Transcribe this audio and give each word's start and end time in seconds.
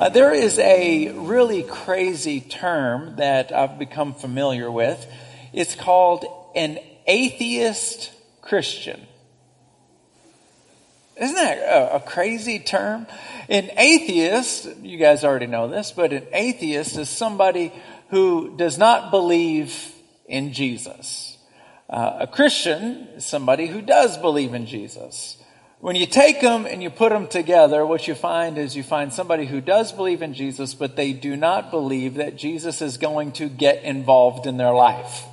Uh, 0.00 0.08
there 0.08 0.32
is 0.32 0.58
a 0.58 1.12
really 1.12 1.62
crazy 1.62 2.40
term 2.40 3.16
that 3.16 3.52
I've 3.52 3.78
become 3.78 4.14
familiar 4.14 4.70
with. 4.70 5.06
It's 5.52 5.74
called 5.74 6.24
an 6.56 6.78
atheist 7.06 8.10
Christian. 8.40 8.98
Isn't 11.20 11.34
that 11.34 11.58
a, 11.58 11.96
a, 11.96 12.00
crazy 12.00 12.60
term? 12.60 13.08
An 13.50 13.68
atheist, 13.76 14.74
you 14.80 14.96
guys 14.96 15.22
already 15.22 15.46
know 15.46 15.68
this, 15.68 15.92
but 15.92 16.14
an 16.14 16.24
atheist 16.32 16.96
is 16.96 17.10
somebody 17.10 17.70
who 18.08 18.56
does 18.56 18.78
not 18.78 19.10
believe 19.10 19.92
in 20.24 20.54
Jesus. 20.54 21.36
Uh, 21.90 22.20
a 22.20 22.26
Christian 22.26 23.06
is 23.16 23.26
somebody 23.26 23.66
who 23.66 23.82
does 23.82 24.16
believe 24.16 24.54
in 24.54 24.64
Jesus. 24.64 25.36
When 25.80 25.96
you 25.96 26.04
take 26.04 26.42
them 26.42 26.66
and 26.66 26.82
you 26.82 26.90
put 26.90 27.08
them 27.08 27.26
together, 27.26 27.86
what 27.86 28.06
you 28.06 28.14
find 28.14 28.58
is 28.58 28.76
you 28.76 28.82
find 28.82 29.10
somebody 29.10 29.46
who 29.46 29.62
does 29.62 29.92
believe 29.92 30.20
in 30.20 30.34
Jesus, 30.34 30.74
but 30.74 30.94
they 30.94 31.14
do 31.14 31.36
not 31.36 31.70
believe 31.70 32.14
that 32.14 32.36
Jesus 32.36 32.82
is 32.82 32.98
going 32.98 33.32
to 33.32 33.48
get 33.48 33.82
involved 33.82 34.46
in 34.46 34.58
their 34.58 34.74
life. 34.74 35.24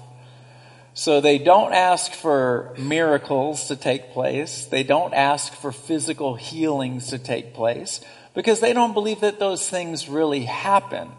So 0.94 1.20
they 1.20 1.38
don't 1.38 1.73
ask 1.73 2.14
for 2.14 2.73
miracles 2.78 3.68
to 3.68 3.76
take 3.76 4.14
place. 4.14 4.64
They 4.64 4.84
don't 4.84 5.14
ask 5.14 5.54
for 5.54 5.73
physical 5.73 6.36
healings 6.36 7.08
to 7.08 7.20
take 7.20 7.54
place 7.54 8.00
because 8.34 8.62
they 8.62 8.72
don't 8.72 8.94
believe 8.94 9.20
that 9.20 9.40
those 9.40 9.70
things 9.70 10.08
really 10.08 10.45
happen. 10.45 11.09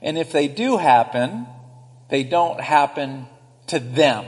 And 0.00 0.16
if 0.16 0.30
they 0.30 0.46
do 0.46 0.76
happen, 0.76 1.48
they 2.10 2.22
don't 2.22 2.60
happen 2.60 3.26
to 3.66 3.80
them. 3.80 4.26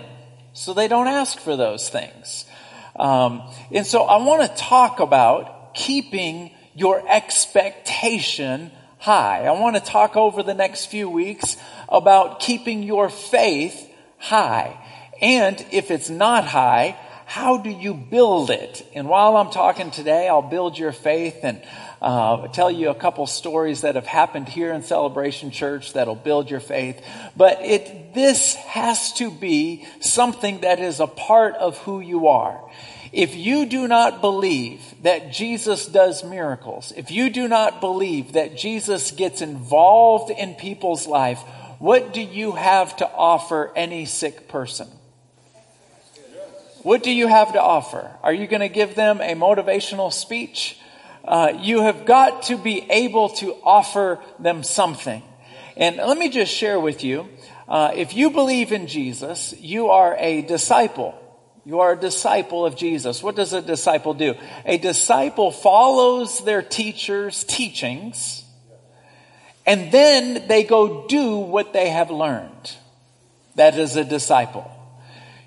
So 0.54 0.74
they 0.74 0.88
don't 0.88 1.06
ask 1.06 1.38
for 1.38 1.56
those 1.56 1.88
things. 1.88 2.46
Um, 3.00 3.42
and 3.72 3.86
so 3.86 4.02
I 4.02 4.22
want 4.22 4.42
to 4.42 4.62
talk 4.62 5.00
about 5.00 5.74
keeping 5.74 6.50
your 6.74 7.02
expectation 7.08 8.70
high. 8.98 9.46
I 9.46 9.52
want 9.52 9.76
to 9.76 9.82
talk 9.82 10.18
over 10.18 10.42
the 10.42 10.52
next 10.52 10.86
few 10.86 11.08
weeks 11.08 11.56
about 11.88 12.40
keeping 12.40 12.82
your 12.82 13.08
faith 13.08 13.90
high. 14.18 14.76
And 15.22 15.64
if 15.72 15.90
it's 15.90 16.10
not 16.10 16.44
high, 16.44 16.98
how 17.30 17.58
do 17.58 17.70
you 17.70 17.94
build 17.94 18.50
it? 18.50 18.84
And 18.92 19.08
while 19.08 19.36
I'm 19.36 19.52
talking 19.52 19.92
today, 19.92 20.26
I'll 20.26 20.42
build 20.42 20.76
your 20.76 20.90
faith 20.90 21.36
and 21.44 21.62
uh, 22.02 22.48
tell 22.48 22.72
you 22.72 22.90
a 22.90 22.94
couple 22.96 23.24
stories 23.28 23.82
that 23.82 23.94
have 23.94 24.04
happened 24.04 24.48
here 24.48 24.72
in 24.72 24.82
Celebration 24.82 25.52
Church 25.52 25.92
that'll 25.92 26.16
build 26.16 26.50
your 26.50 26.58
faith. 26.58 27.00
But 27.36 27.60
it, 27.60 28.14
this 28.14 28.56
has 28.56 29.12
to 29.12 29.30
be 29.30 29.86
something 30.00 30.62
that 30.62 30.80
is 30.80 30.98
a 30.98 31.06
part 31.06 31.54
of 31.54 31.78
who 31.78 32.00
you 32.00 32.26
are. 32.26 32.68
If 33.12 33.36
you 33.36 33.64
do 33.66 33.86
not 33.86 34.20
believe 34.20 34.82
that 35.04 35.32
Jesus 35.32 35.86
does 35.86 36.24
miracles, 36.24 36.92
if 36.96 37.12
you 37.12 37.30
do 37.30 37.46
not 37.46 37.80
believe 37.80 38.32
that 38.32 38.58
Jesus 38.58 39.12
gets 39.12 39.40
involved 39.40 40.32
in 40.32 40.56
people's 40.56 41.06
life, 41.06 41.38
what 41.78 42.12
do 42.12 42.22
you 42.22 42.50
have 42.50 42.96
to 42.96 43.08
offer 43.08 43.70
any 43.76 44.04
sick 44.04 44.48
person? 44.48 44.88
What 46.82 47.02
do 47.02 47.10
you 47.10 47.26
have 47.26 47.52
to 47.52 47.60
offer? 47.60 48.10
Are 48.22 48.32
you 48.32 48.46
going 48.46 48.60
to 48.60 48.68
give 48.68 48.94
them 48.94 49.20
a 49.20 49.34
motivational 49.34 50.12
speech? 50.12 50.78
Uh, 51.24 51.52
you 51.60 51.82
have 51.82 52.06
got 52.06 52.44
to 52.44 52.56
be 52.56 52.86
able 52.90 53.28
to 53.30 53.54
offer 53.62 54.18
them 54.38 54.62
something. 54.62 55.22
And 55.76 55.96
let 55.96 56.16
me 56.16 56.28
just 56.28 56.52
share 56.52 56.80
with 56.80 57.04
you 57.04 57.28
uh, 57.68 57.92
if 57.94 58.14
you 58.14 58.30
believe 58.30 58.72
in 58.72 58.86
Jesus, 58.86 59.54
you 59.60 59.90
are 59.90 60.16
a 60.18 60.42
disciple. 60.42 61.14
You 61.64 61.80
are 61.80 61.92
a 61.92 62.00
disciple 62.00 62.64
of 62.64 62.76
Jesus. 62.76 63.22
What 63.22 63.36
does 63.36 63.52
a 63.52 63.62
disciple 63.62 64.14
do? 64.14 64.34
A 64.64 64.78
disciple 64.78 65.52
follows 65.52 66.42
their 66.44 66.62
teacher's 66.62 67.44
teachings 67.44 68.44
and 69.66 69.92
then 69.92 70.48
they 70.48 70.64
go 70.64 71.06
do 71.06 71.36
what 71.36 71.72
they 71.72 71.90
have 71.90 72.10
learned. 72.10 72.74
That 73.54 73.78
is 73.78 73.94
a 73.96 74.04
disciple. 74.04 74.68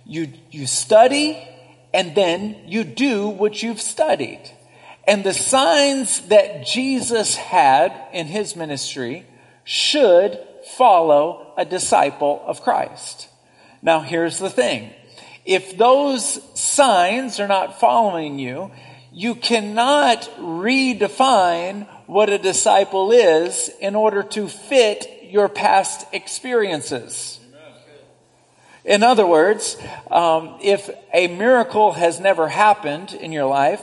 You, 0.06 0.34
you 0.52 0.68
study 0.68 1.48
and 1.94 2.16
then 2.16 2.56
you 2.66 2.84
do 2.84 3.30
what 3.30 3.62
you've 3.62 3.82
studied. 3.82 4.42
And 5.08 5.24
the 5.24 5.34
signs 5.34 6.22
that 6.28 6.66
Jesus 6.66 7.36
had 7.36 7.94
in 8.14 8.28
his 8.28 8.56
ministry 8.56 9.26
should 9.64 10.40
follow 10.78 11.54
a 11.58 11.66
disciple 11.66 12.42
of 12.46 12.62
Christ. 12.62 13.30
Now 13.82 14.00
here's 14.00 14.40
the 14.40 14.50
thing. 14.50 14.92
If 15.46 15.78
those 15.78 16.40
signs 16.60 17.40
are 17.40 17.48
not 17.48 17.80
following 17.80 18.40
you, 18.40 18.72
you 19.12 19.36
cannot 19.36 20.22
redefine 20.40 21.88
what 22.08 22.30
a 22.30 22.38
disciple 22.38 23.12
is 23.12 23.70
in 23.80 23.96
order 23.96 24.24
to 24.24 24.48
fit 24.48 25.24
your 25.24 25.50
past 25.50 26.08
experiences. 26.14 27.40
In 28.86 29.02
other 29.02 29.26
words, 29.26 29.78
um, 30.12 30.58
if 30.62 30.90
a 31.14 31.28
miracle 31.28 31.94
has 31.94 32.20
never 32.20 32.50
happened 32.50 33.14
in 33.14 33.32
your 33.32 33.46
life, 33.46 33.82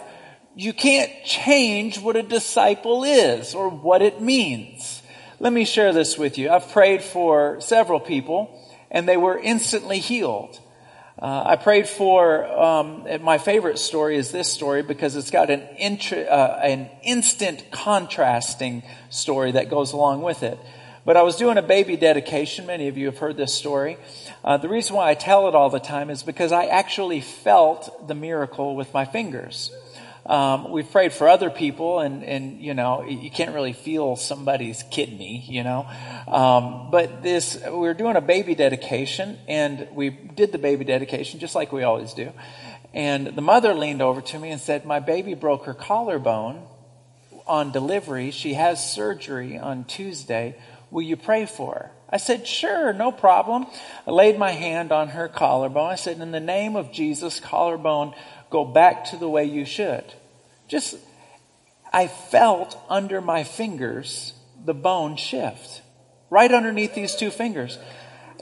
you 0.54 0.72
can't 0.72 1.10
change 1.24 1.98
what 1.98 2.16
a 2.16 2.22
disciple 2.22 3.04
is 3.04 3.54
or 3.54 3.70
what 3.70 4.02
it 4.02 4.20
means. 4.20 5.02
Let 5.38 5.54
me 5.54 5.64
share 5.64 5.94
this 5.94 6.18
with 6.18 6.36
you. 6.36 6.50
I've 6.50 6.70
prayed 6.70 7.02
for 7.02 7.60
several 7.62 7.98
people 7.98 8.54
and 8.90 9.08
they 9.08 9.16
were 9.16 9.38
instantly 9.38 10.00
healed. 10.00 10.58
Uh, 11.18 11.44
I 11.46 11.56
prayed 11.56 11.88
for, 11.88 12.46
um, 12.46 13.06
my 13.22 13.38
favorite 13.38 13.78
story 13.78 14.16
is 14.16 14.32
this 14.32 14.52
story 14.52 14.82
because 14.82 15.16
it's 15.16 15.30
got 15.30 15.50
an, 15.50 15.62
uh, 16.12 16.60
an 16.62 16.90
instant 17.02 17.70
contrasting 17.70 18.82
story 19.10 19.52
that 19.52 19.70
goes 19.70 19.92
along 19.92 20.22
with 20.22 20.42
it. 20.42 20.58
But 21.04 21.16
I 21.16 21.22
was 21.22 21.36
doing 21.36 21.56
a 21.56 21.62
baby 21.62 21.96
dedication. 21.96 22.66
Many 22.66 22.88
of 22.88 22.98
you 22.98 23.06
have 23.06 23.18
heard 23.18 23.36
this 23.36 23.54
story. 23.54 23.96
Uh, 24.44 24.58
the 24.58 24.68
reason 24.68 24.96
why 24.96 25.10
I 25.10 25.14
tell 25.14 25.48
it 25.48 25.54
all 25.54 25.70
the 25.70 25.80
time 25.80 26.10
is 26.10 26.22
because 26.22 26.52
I 26.52 26.66
actually 26.66 27.22
felt 27.22 28.06
the 28.06 28.14
miracle 28.14 28.76
with 28.76 28.92
my 28.92 29.06
fingers. 29.06 29.70
Um, 30.26 30.70
we've 30.70 30.90
prayed 30.90 31.14
for 31.14 31.28
other 31.28 31.48
people, 31.48 32.00
and, 32.00 32.22
and 32.22 32.60
you 32.60 32.74
know 32.74 33.02
you 33.04 33.30
can't 33.30 33.54
really 33.54 33.72
feel 33.72 34.16
somebody's 34.16 34.84
kidney, 34.90 35.44
you 35.48 35.64
know. 35.64 35.88
Um, 36.28 36.90
but 36.90 37.22
this, 37.22 37.58
we 37.64 37.70
were 37.70 37.94
doing 37.94 38.16
a 38.16 38.20
baby 38.20 38.54
dedication, 38.54 39.38
and 39.48 39.88
we 39.92 40.10
did 40.10 40.52
the 40.52 40.58
baby 40.58 40.84
dedication 40.84 41.40
just 41.40 41.54
like 41.54 41.72
we 41.72 41.82
always 41.82 42.12
do. 42.12 42.32
And 42.92 43.28
the 43.28 43.42
mother 43.42 43.72
leaned 43.72 44.02
over 44.02 44.20
to 44.20 44.38
me 44.38 44.50
and 44.50 44.60
said, 44.60 44.84
"My 44.84 45.00
baby 45.00 45.32
broke 45.34 45.64
her 45.64 45.74
collarbone 45.74 46.62
on 47.46 47.72
delivery. 47.72 48.30
She 48.30 48.54
has 48.54 48.92
surgery 48.92 49.58
on 49.58 49.84
Tuesday. 49.84 50.56
Will 50.90 51.02
you 51.02 51.16
pray 51.16 51.46
for 51.46 51.74
her?" 51.74 51.90
I 52.12 52.16
said, 52.16 52.46
Sure, 52.46 52.92
no 52.92 53.12
problem. 53.12 53.66
I 54.06 54.10
laid 54.10 54.36
my 54.36 54.50
hand 54.50 54.90
on 54.90 55.08
her 55.08 55.28
collarbone. 55.28 55.90
I 55.90 55.94
said, 55.94 56.20
In 56.20 56.32
the 56.32 56.40
name 56.40 56.74
of 56.74 56.92
Jesus, 56.92 57.38
collarbone 57.38 58.14
go 58.50 58.64
back 58.64 59.04
to 59.06 59.16
the 59.16 59.28
way 59.28 59.44
you 59.44 59.64
should. 59.64 60.04
Just, 60.66 60.96
I 61.92 62.08
felt 62.08 62.76
under 62.88 63.20
my 63.20 63.44
fingers 63.44 64.34
the 64.64 64.74
bone 64.74 65.16
shift 65.16 65.82
right 66.30 66.52
underneath 66.52 66.94
these 66.94 67.14
two 67.14 67.30
fingers. 67.30 67.78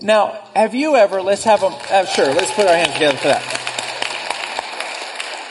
Now, 0.01 0.41
have 0.55 0.75
you 0.75 0.97
ever, 0.97 1.21
let's 1.21 1.45
have 1.45 1.61
them, 1.61 1.75
uh, 1.91 2.07
sure, 2.07 2.33
let's 2.33 2.53
put 2.53 2.67
our 2.67 2.75
hands 2.75 2.95
together 2.95 3.19
for 3.19 3.29
that. 3.29 3.43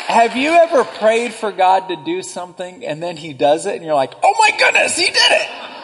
Have 0.07 0.35
you 0.35 0.51
ever 0.51 0.83
prayed 0.83 1.33
for 1.33 1.51
God 1.51 1.89
to 1.89 1.95
do 2.03 2.23
something 2.23 2.85
and 2.85 3.03
then 3.03 3.17
He 3.17 3.33
does 3.33 3.65
it 3.65 3.75
and 3.75 3.83
you're 3.83 3.93
like, 3.93 4.13
oh 4.23 4.33
my 4.39 4.57
goodness, 4.57 4.97
He 4.97 5.05
did 5.05 5.31
it! 5.31 5.76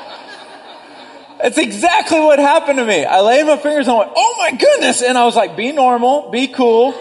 That's 1.44 1.58
exactly 1.58 2.22
what 2.22 2.40
happened 2.40 2.80
to 2.80 2.86
me. 2.86 3.04
I 3.04 3.20
laid 3.20 3.46
my 3.46 3.58
fingers 3.58 3.90
on, 3.90 4.10
oh 4.16 4.36
my 4.40 4.52
goodness, 4.56 5.02
and 5.02 5.18
I 5.18 5.26
was 5.26 5.36
like, 5.36 5.58
be 5.58 5.74
normal, 5.74 6.32
be 6.32 6.48
cool. 6.48 6.94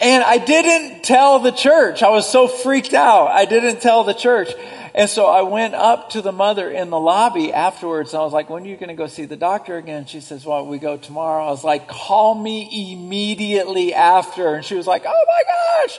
And 0.00 0.24
I 0.24 0.38
didn't 0.38 1.04
tell 1.04 1.38
the 1.38 1.52
church. 1.52 2.02
I 2.02 2.08
was 2.08 2.28
so 2.28 2.48
freaked 2.48 2.92
out. 2.92 3.28
I 3.28 3.44
didn't 3.44 3.82
tell 3.82 4.02
the 4.02 4.14
church. 4.14 4.48
And 4.96 5.08
so 5.08 5.26
I 5.26 5.42
went 5.42 5.74
up 5.76 6.10
to 6.10 6.22
the 6.22 6.32
mother 6.32 6.72
in 6.72 6.90
the 6.90 6.98
lobby 6.98 7.52
afterwards. 7.52 8.14
And 8.14 8.20
I 8.20 8.24
was 8.24 8.32
like, 8.32 8.50
when 8.50 8.64
are 8.64 8.66
you 8.66 8.76
going 8.76 8.88
to 8.88 8.94
go 8.94 9.06
see 9.06 9.26
the 9.26 9.36
doctor 9.36 9.76
again? 9.76 10.06
She 10.06 10.20
says, 10.20 10.44
well, 10.44 10.66
we 10.66 10.78
go 10.78 10.96
tomorrow. 10.96 11.46
I 11.46 11.50
was 11.50 11.62
like, 11.62 11.86
call 11.86 12.34
me 12.34 12.92
immediately 12.92 13.94
after. 13.94 14.54
And 14.54 14.64
she 14.64 14.74
was 14.74 14.88
like, 14.88 15.04
oh 15.06 15.24
my 15.28 15.86
gosh. 15.86 15.98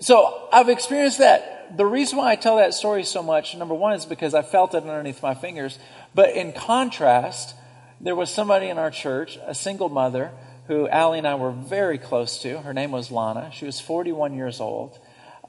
So 0.00 0.48
I've 0.50 0.70
experienced 0.70 1.18
that. 1.18 1.76
The 1.76 1.84
reason 1.84 2.18
why 2.18 2.30
I 2.30 2.36
tell 2.36 2.56
that 2.58 2.72
story 2.72 3.04
so 3.04 3.22
much, 3.22 3.56
number 3.56 3.74
one, 3.74 3.94
is 3.94 4.06
because 4.06 4.32
I 4.32 4.42
felt 4.42 4.74
it 4.74 4.84
underneath 4.84 5.22
my 5.22 5.34
fingers. 5.34 5.78
But 6.14 6.30
in 6.30 6.52
contrast, 6.52 7.54
there 8.00 8.14
was 8.14 8.30
somebody 8.30 8.68
in 8.68 8.78
our 8.78 8.90
church, 8.90 9.38
a 9.44 9.54
single 9.54 9.88
mother, 9.88 10.30
who 10.66 10.88
Allie 10.88 11.18
and 11.18 11.26
I 11.26 11.34
were 11.34 11.50
very 11.50 11.98
close 11.98 12.38
to. 12.40 12.58
Her 12.58 12.72
name 12.72 12.90
was 12.90 13.10
Lana. 13.10 13.50
She 13.52 13.66
was 13.66 13.80
41 13.80 14.34
years 14.34 14.60
old, 14.60 14.98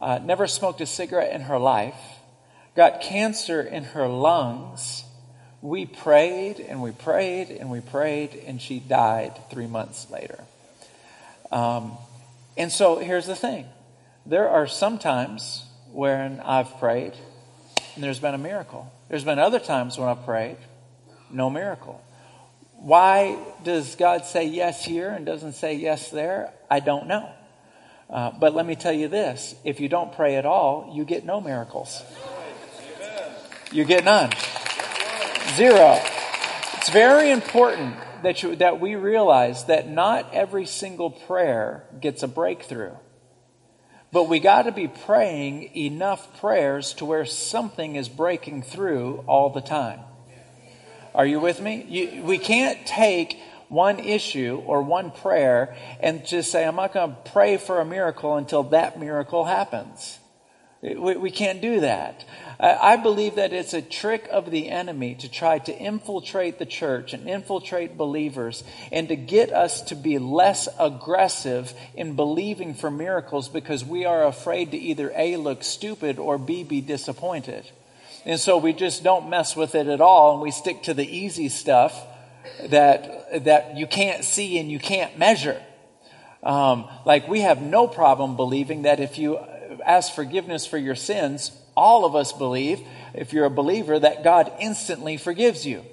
uh, 0.01 0.19
never 0.19 0.47
smoked 0.47 0.81
a 0.81 0.85
cigarette 0.85 1.33
in 1.33 1.41
her 1.41 1.57
life, 1.57 1.95
got 2.75 3.01
cancer 3.01 3.61
in 3.61 3.83
her 3.83 4.07
lungs. 4.07 5.03
We 5.61 5.85
prayed 5.85 6.59
and 6.59 6.81
we 6.81 6.91
prayed 6.91 7.49
and 7.49 7.71
we 7.71 7.79
prayed, 7.81 8.35
and 8.45 8.61
she 8.61 8.79
died 8.79 9.39
three 9.49 9.67
months 9.67 10.09
later. 10.11 10.43
Um, 11.51 11.97
and 12.57 12.71
so 12.71 12.97
here's 12.97 13.27
the 13.27 13.35
thing 13.35 13.67
there 14.25 14.49
are 14.49 14.67
some 14.67 14.97
times 14.97 15.65
when 15.91 16.39
I've 16.41 16.77
prayed 16.79 17.13
and 17.95 18.03
there's 18.03 18.19
been 18.19 18.33
a 18.33 18.39
miracle. 18.39 18.91
There's 19.09 19.23
been 19.23 19.39
other 19.39 19.59
times 19.59 19.97
when 19.97 20.09
I've 20.09 20.25
prayed, 20.25 20.57
no 21.31 21.49
miracle. 21.49 22.01
Why 22.73 23.37
does 23.63 23.95
God 23.95 24.25
say 24.25 24.45
yes 24.45 24.83
here 24.83 25.09
and 25.09 25.25
doesn't 25.25 25.53
say 25.53 25.75
yes 25.75 26.11
there? 26.11 26.53
I 26.69 26.81
don't 26.81 27.07
know. 27.07 27.29
Uh, 28.09 28.31
but 28.39 28.53
let 28.53 28.65
me 28.65 28.75
tell 28.75 28.93
you 28.93 29.07
this 29.07 29.55
if 29.63 29.79
you 29.79 29.89
don't 29.89 30.13
pray 30.13 30.35
at 30.35 30.45
all, 30.45 30.91
you 30.93 31.05
get 31.05 31.25
no 31.25 31.41
miracles. 31.41 32.03
You 33.71 33.85
get 33.85 34.03
none. 34.03 34.31
Zero. 35.55 35.99
It's 36.75 36.89
very 36.89 37.31
important 37.31 37.95
that, 38.23 38.43
you, 38.43 38.55
that 38.57 38.79
we 38.79 38.95
realize 38.95 39.65
that 39.65 39.89
not 39.89 40.33
every 40.33 40.65
single 40.65 41.09
prayer 41.09 41.83
gets 41.99 42.23
a 42.23 42.27
breakthrough. 42.27 42.93
But 44.11 44.29
we 44.29 44.39
got 44.39 44.63
to 44.63 44.71
be 44.71 44.87
praying 44.87 45.75
enough 45.75 46.39
prayers 46.39 46.93
to 46.95 47.05
where 47.05 47.25
something 47.25 47.95
is 47.95 48.07
breaking 48.07 48.63
through 48.63 49.23
all 49.27 49.49
the 49.49 49.61
time. 49.61 49.99
Are 51.13 51.25
you 51.25 51.39
with 51.39 51.61
me? 51.61 51.85
You, 51.87 52.23
we 52.23 52.37
can't 52.37 52.85
take 52.85 53.39
one 53.69 53.99
issue 53.99 54.61
or 54.65 54.81
one 54.81 55.11
prayer 55.11 55.75
and 55.99 56.25
just 56.25 56.51
say, 56.51 56.65
I'm 56.65 56.75
not 56.75 56.93
going 56.93 57.11
to 57.11 57.31
pray 57.31 57.57
for 57.57 57.79
a 57.79 57.85
miracle 57.85 58.35
until 58.35 58.63
that 58.63 58.99
miracle 58.99 59.45
happens. 59.45 60.19
We, 60.81 61.15
we 61.15 61.31
can't 61.31 61.61
do 61.61 61.79
that. 61.81 62.25
I 62.57 62.95
believe 62.95 63.35
that 63.35 63.51
it's 63.51 63.73
a 63.73 63.81
trick 63.81 64.29
of 64.31 64.49
the 64.49 64.69
enemy 64.69 65.15
to 65.15 65.29
try 65.29 65.59
to 65.59 65.77
infiltrate 65.77 66.57
the 66.57 66.65
church 66.65 67.13
and 67.13 67.27
infiltrate 67.27 67.97
believers 67.97 68.63
and 68.93 69.09
to 69.09 69.17
get 69.17 69.51
us 69.51 69.81
to 69.83 69.95
be 69.95 70.19
less 70.19 70.69
aggressive 70.79 71.73
in 71.95 72.15
believing 72.15 72.73
for 72.73 72.89
miracles 72.89 73.49
because 73.49 73.83
we 73.83 74.05
are 74.05 74.25
afraid 74.25 74.71
to 74.71 74.77
either 74.77 75.11
A, 75.15 75.35
look 75.35 75.63
stupid 75.63 76.17
or 76.17 76.37
B, 76.37 76.63
be 76.63 76.79
disappointed. 76.79 77.69
And 78.25 78.39
so 78.39 78.57
we 78.57 78.71
just 78.71 79.03
don't 79.03 79.29
mess 79.29 79.55
with 79.55 79.75
it 79.75 79.87
at 79.87 79.99
all 79.99 80.33
and 80.33 80.41
we 80.41 80.51
stick 80.51 80.83
to 80.83 80.93
the 80.93 81.05
easy 81.05 81.49
stuff 81.49 82.01
that, 82.69 83.43
that 83.43 83.75
you 83.75 83.85
can't 83.85 84.23
see 84.23 84.59
and 84.59 84.71
you 84.71 84.79
can't 84.79 85.17
measure. 85.17 85.61
Um, 86.41 86.87
like 87.05 87.27
we 87.27 87.41
have 87.41 87.61
no 87.61 87.87
problem 87.87 88.35
believing 88.35 88.83
that 88.83 88.99
if 88.99 89.17
you 89.17 89.39
ask 89.85 90.13
forgiveness 90.13 90.65
for 90.65 90.77
your 90.77 90.95
sins, 90.95 91.51
all 91.75 92.05
of 92.05 92.15
us 92.15 92.31
believe, 92.31 92.81
if 93.13 93.33
you're 93.33 93.45
a 93.45 93.49
believer, 93.49 93.97
that 93.99 94.23
God 94.23 94.51
instantly 94.59 95.17
forgives 95.17 95.65
you. 95.65 95.83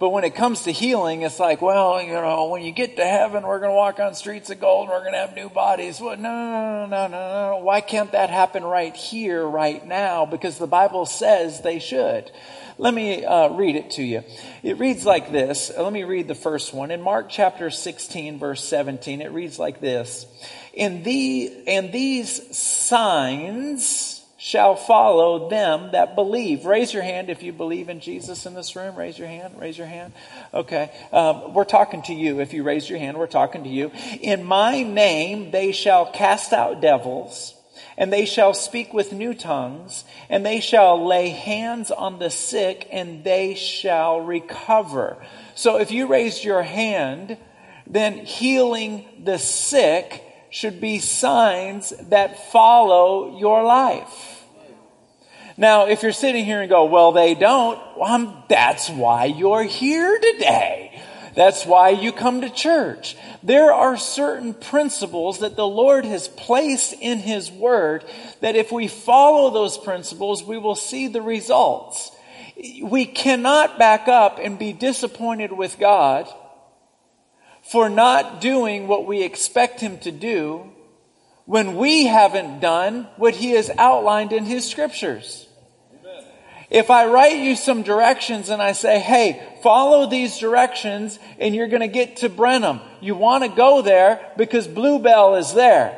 But 0.00 0.10
when 0.10 0.24
it 0.24 0.34
comes 0.34 0.62
to 0.62 0.72
healing, 0.72 1.22
it's 1.22 1.38
like, 1.38 1.62
well, 1.62 2.02
you 2.02 2.12
know, 2.12 2.48
when 2.48 2.62
you 2.62 2.72
get 2.72 2.96
to 2.96 3.04
heaven, 3.04 3.44
we're 3.44 3.60
going 3.60 3.70
to 3.70 3.76
walk 3.76 4.00
on 4.00 4.14
streets 4.14 4.50
of 4.50 4.60
gold, 4.60 4.88
we're 4.88 5.00
going 5.00 5.12
to 5.12 5.18
have 5.18 5.36
new 5.36 5.48
bodies. 5.48 6.00
Well, 6.00 6.16
no, 6.16 6.30
no, 6.30 6.86
no, 6.86 6.86
no, 6.86 7.06
no, 7.06 7.50
no. 7.50 7.58
Why 7.58 7.80
can't 7.80 8.10
that 8.12 8.28
happen 8.28 8.64
right 8.64 8.94
here, 8.94 9.46
right 9.46 9.86
now? 9.86 10.26
Because 10.26 10.58
the 10.58 10.66
Bible 10.66 11.06
says 11.06 11.60
they 11.60 11.78
should. 11.78 12.30
Let 12.76 12.92
me 12.92 13.24
uh, 13.24 13.50
read 13.50 13.76
it 13.76 13.92
to 13.92 14.02
you. 14.02 14.24
It 14.64 14.78
reads 14.78 15.06
like 15.06 15.30
this. 15.30 15.70
Let 15.78 15.92
me 15.92 16.02
read 16.02 16.26
the 16.26 16.34
first 16.34 16.74
one. 16.74 16.90
In 16.90 17.00
Mark 17.00 17.28
chapter 17.30 17.70
16, 17.70 18.40
verse 18.40 18.64
17, 18.64 19.20
it 19.20 19.30
reads 19.30 19.60
like 19.60 19.80
this. 19.80 20.26
In 20.72 21.04
the, 21.04 21.52
and 21.68 21.92
these 21.92 22.56
signs, 22.56 24.13
shall 24.44 24.76
follow 24.76 25.48
them 25.48 25.92
that 25.92 26.14
believe. 26.14 26.66
Raise 26.66 26.92
your 26.92 27.02
hand 27.02 27.30
if 27.30 27.42
you 27.42 27.50
believe 27.50 27.88
in 27.88 27.98
Jesus 27.98 28.44
in 28.44 28.52
this 28.52 28.76
room. 28.76 28.94
Raise 28.94 29.18
your 29.18 29.26
hand. 29.26 29.58
Raise 29.58 29.78
your 29.78 29.86
hand. 29.86 30.12
Okay. 30.52 30.92
Um, 31.12 31.54
we're 31.54 31.64
talking 31.64 32.02
to 32.02 32.12
you. 32.12 32.40
If 32.40 32.52
you 32.52 32.62
raise 32.62 32.86
your 32.86 32.98
hand, 32.98 33.16
we're 33.16 33.26
talking 33.26 33.64
to 33.64 33.70
you. 33.70 33.90
In 34.20 34.44
my 34.44 34.82
name 34.82 35.50
they 35.50 35.72
shall 35.72 36.12
cast 36.12 36.52
out 36.52 36.82
devils. 36.82 37.54
And 37.96 38.12
they 38.12 38.26
shall 38.26 38.52
speak 38.52 38.92
with 38.92 39.14
new 39.14 39.32
tongues, 39.32 40.04
and 40.28 40.44
they 40.44 40.60
shall 40.60 41.06
lay 41.06 41.30
hands 41.30 41.90
on 41.90 42.18
the 42.18 42.28
sick, 42.28 42.86
and 42.92 43.24
they 43.24 43.54
shall 43.54 44.20
recover. 44.20 45.16
So 45.54 45.78
if 45.78 45.90
you 45.90 46.06
raised 46.06 46.44
your 46.44 46.62
hand, 46.62 47.38
then 47.86 48.18
healing 48.26 49.06
the 49.22 49.38
sick 49.38 50.22
should 50.50 50.80
be 50.80 50.98
signs 50.98 51.94
that 52.10 52.52
follow 52.52 53.38
your 53.38 53.62
life. 53.62 54.33
Now, 55.56 55.86
if 55.86 56.02
you're 56.02 56.12
sitting 56.12 56.44
here 56.44 56.60
and 56.60 56.68
go, 56.68 56.86
well, 56.86 57.12
they 57.12 57.34
don't, 57.34 57.78
well, 57.96 58.44
that's 58.48 58.90
why 58.90 59.26
you're 59.26 59.62
here 59.62 60.18
today. 60.18 61.00
That's 61.34 61.64
why 61.64 61.90
you 61.90 62.12
come 62.12 62.40
to 62.40 62.50
church. 62.50 63.16
There 63.42 63.72
are 63.72 63.96
certain 63.96 64.54
principles 64.54 65.40
that 65.40 65.56
the 65.56 65.66
Lord 65.66 66.04
has 66.04 66.28
placed 66.28 66.94
in 66.94 67.18
His 67.18 67.50
Word 67.50 68.04
that 68.40 68.56
if 68.56 68.72
we 68.72 68.88
follow 68.88 69.50
those 69.50 69.76
principles, 69.76 70.42
we 70.42 70.58
will 70.58 70.76
see 70.76 71.08
the 71.08 71.22
results. 71.22 72.10
We 72.82 73.04
cannot 73.04 73.78
back 73.78 74.08
up 74.08 74.38
and 74.40 74.58
be 74.58 74.72
disappointed 74.72 75.52
with 75.52 75.78
God 75.78 76.28
for 77.62 77.88
not 77.88 78.40
doing 78.40 78.86
what 78.86 79.06
we 79.06 79.22
expect 79.22 79.80
Him 79.80 79.98
to 80.00 80.12
do 80.12 80.70
when 81.46 81.76
we 81.76 82.06
haven't 82.06 82.60
done 82.60 83.08
what 83.16 83.34
He 83.34 83.50
has 83.50 83.70
outlined 83.76 84.32
in 84.32 84.44
His 84.44 84.68
scriptures. 84.68 85.43
If 86.74 86.90
I 86.90 87.06
write 87.06 87.36
you 87.36 87.54
some 87.54 87.84
directions 87.84 88.48
and 88.48 88.60
I 88.60 88.72
say, 88.72 88.98
hey, 88.98 89.40
follow 89.62 90.10
these 90.10 90.40
directions 90.40 91.20
and 91.38 91.54
you're 91.54 91.68
going 91.68 91.82
to 91.82 91.86
get 91.86 92.16
to 92.16 92.28
Brenham, 92.28 92.80
you 93.00 93.14
want 93.14 93.44
to 93.44 93.48
go 93.48 93.80
there 93.80 94.32
because 94.36 94.66
Bluebell 94.66 95.36
is 95.36 95.54
there. 95.54 95.96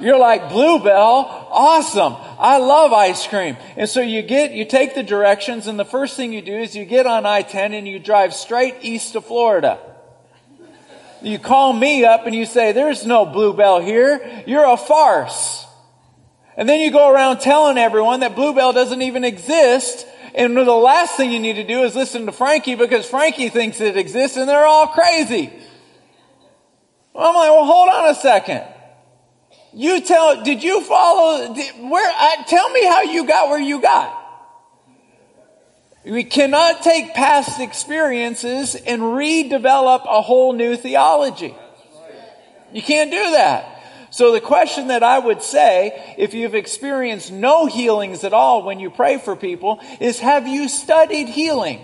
You're 0.00 0.16
like, 0.16 0.48
Bluebell? 0.48 1.48
Awesome. 1.50 2.14
I 2.38 2.58
love 2.58 2.92
ice 2.92 3.26
cream. 3.26 3.56
And 3.76 3.88
so 3.88 4.00
you 4.00 4.22
get, 4.22 4.52
you 4.52 4.64
take 4.64 4.94
the 4.94 5.02
directions 5.02 5.66
and 5.66 5.76
the 5.76 5.84
first 5.84 6.16
thing 6.16 6.32
you 6.32 6.40
do 6.40 6.56
is 6.56 6.76
you 6.76 6.84
get 6.84 7.08
on 7.08 7.26
I-10 7.26 7.76
and 7.76 7.88
you 7.88 7.98
drive 7.98 8.34
straight 8.34 8.76
east 8.82 9.14
to 9.14 9.20
Florida. 9.20 9.80
You 11.20 11.40
call 11.40 11.72
me 11.72 12.04
up 12.04 12.26
and 12.26 12.34
you 12.34 12.46
say, 12.46 12.70
there's 12.70 13.04
no 13.04 13.26
Bluebell 13.26 13.80
here. 13.80 14.44
You're 14.46 14.70
a 14.70 14.76
farce. 14.76 15.66
And 16.56 16.68
then 16.68 16.80
you 16.80 16.90
go 16.90 17.10
around 17.10 17.38
telling 17.38 17.78
everyone 17.78 18.20
that 18.20 18.34
Bluebell 18.34 18.72
doesn't 18.72 19.02
even 19.02 19.24
exist. 19.24 20.06
And 20.34 20.56
the 20.56 20.62
last 20.64 21.16
thing 21.16 21.32
you 21.32 21.40
need 21.40 21.54
to 21.54 21.64
do 21.66 21.82
is 21.82 21.94
listen 21.94 22.26
to 22.26 22.32
Frankie 22.32 22.74
because 22.74 23.06
Frankie 23.06 23.48
thinks 23.48 23.80
it 23.80 23.96
exists 23.96 24.36
and 24.36 24.48
they're 24.48 24.66
all 24.66 24.88
crazy. 24.88 25.52
I'm 27.14 27.34
like, 27.34 27.50
well, 27.50 27.64
hold 27.64 27.88
on 27.88 28.10
a 28.10 28.14
second. 28.14 28.64
You 29.74 30.00
tell, 30.02 30.42
did 30.42 30.62
you 30.62 30.82
follow, 30.82 31.54
did, 31.54 31.74
where, 31.78 32.10
I, 32.10 32.44
tell 32.46 32.68
me 32.70 32.84
how 32.86 33.02
you 33.02 33.26
got 33.26 33.48
where 33.48 33.60
you 33.60 33.80
got. 33.80 34.18
We 36.04 36.24
cannot 36.24 36.82
take 36.82 37.14
past 37.14 37.60
experiences 37.60 38.74
and 38.74 39.00
redevelop 39.00 40.04
a 40.04 40.20
whole 40.20 40.52
new 40.52 40.76
theology. 40.76 41.54
You 42.72 42.82
can't 42.82 43.10
do 43.10 43.30
that. 43.32 43.81
So 44.12 44.30
the 44.30 44.42
question 44.42 44.88
that 44.88 45.02
I 45.02 45.18
would 45.18 45.42
say, 45.42 46.14
if 46.18 46.34
you've 46.34 46.54
experienced 46.54 47.32
no 47.32 47.64
healings 47.64 48.24
at 48.24 48.34
all 48.34 48.62
when 48.62 48.78
you 48.78 48.90
pray 48.90 49.16
for 49.16 49.34
people, 49.34 49.80
is 50.00 50.18
have 50.18 50.46
you 50.46 50.68
studied 50.68 51.30
healing? 51.30 51.80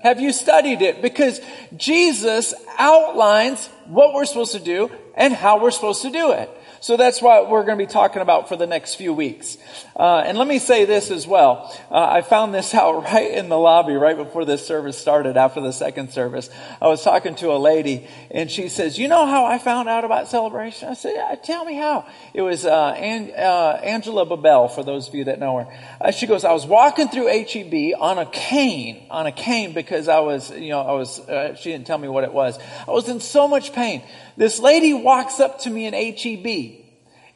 Have 0.00 0.20
you 0.20 0.32
studied 0.32 0.80
it? 0.80 1.02
Because 1.02 1.40
Jesus 1.76 2.54
outlines 2.78 3.66
what 3.86 4.14
we're 4.14 4.26
supposed 4.26 4.52
to 4.52 4.60
do 4.60 4.92
and 5.16 5.34
how 5.34 5.60
we're 5.60 5.72
supposed 5.72 6.02
to 6.02 6.10
do 6.10 6.30
it. 6.30 6.48
So 6.84 6.98
that's 6.98 7.22
what 7.22 7.48
we're 7.48 7.64
going 7.64 7.78
to 7.78 7.82
be 7.82 7.90
talking 7.90 8.20
about 8.20 8.46
for 8.46 8.56
the 8.56 8.66
next 8.66 8.96
few 8.96 9.14
weeks. 9.14 9.56
Uh, 9.96 10.18
and 10.18 10.36
let 10.36 10.46
me 10.46 10.58
say 10.58 10.84
this 10.84 11.10
as 11.10 11.26
well. 11.26 11.74
Uh, 11.90 11.94
I 11.94 12.20
found 12.20 12.52
this 12.52 12.74
out 12.74 13.04
right 13.04 13.30
in 13.30 13.48
the 13.48 13.56
lobby, 13.56 13.94
right 13.94 14.18
before 14.18 14.44
this 14.44 14.66
service 14.66 14.98
started, 14.98 15.38
after 15.38 15.62
the 15.62 15.72
second 15.72 16.12
service. 16.12 16.50
I 16.82 16.88
was 16.88 17.02
talking 17.02 17.36
to 17.36 17.52
a 17.52 17.56
lady, 17.56 18.06
and 18.30 18.50
she 18.50 18.68
says, 18.68 18.98
"You 18.98 19.08
know 19.08 19.24
how 19.24 19.46
I 19.46 19.56
found 19.56 19.88
out 19.88 20.04
about 20.04 20.28
celebration?" 20.28 20.90
I 20.90 20.92
said, 20.92 21.14
yeah, 21.16 21.34
"Tell 21.36 21.64
me 21.64 21.72
how." 21.72 22.04
It 22.34 22.42
was 22.42 22.66
uh, 22.66 22.88
An- 22.98 23.32
uh, 23.34 23.80
Angela 23.82 24.26
Babel, 24.26 24.68
for 24.68 24.84
those 24.84 25.08
of 25.08 25.14
you 25.14 25.24
that 25.24 25.40
know 25.40 25.60
her. 25.60 25.78
Uh, 26.02 26.10
she 26.10 26.26
goes, 26.26 26.44
"I 26.44 26.52
was 26.52 26.66
walking 26.66 27.08
through 27.08 27.28
HEB 27.28 27.94
on 27.98 28.18
a 28.18 28.26
cane, 28.26 29.06
on 29.10 29.24
a 29.24 29.32
cane, 29.32 29.72
because 29.72 30.06
I 30.06 30.20
was, 30.20 30.50
you 30.50 30.68
know, 30.68 30.82
I 30.82 30.92
was. 30.92 31.18
Uh, 31.18 31.54
she 31.54 31.72
didn't 31.72 31.86
tell 31.86 31.96
me 31.96 32.08
what 32.08 32.24
it 32.24 32.34
was. 32.34 32.58
I 32.86 32.90
was 32.90 33.08
in 33.08 33.20
so 33.20 33.48
much 33.48 33.72
pain." 33.72 34.02
This 34.36 34.58
lady 34.58 34.94
walks 34.94 35.40
up 35.40 35.60
to 35.60 35.70
me 35.70 35.86
in 35.86 35.94
HEB 35.94 36.84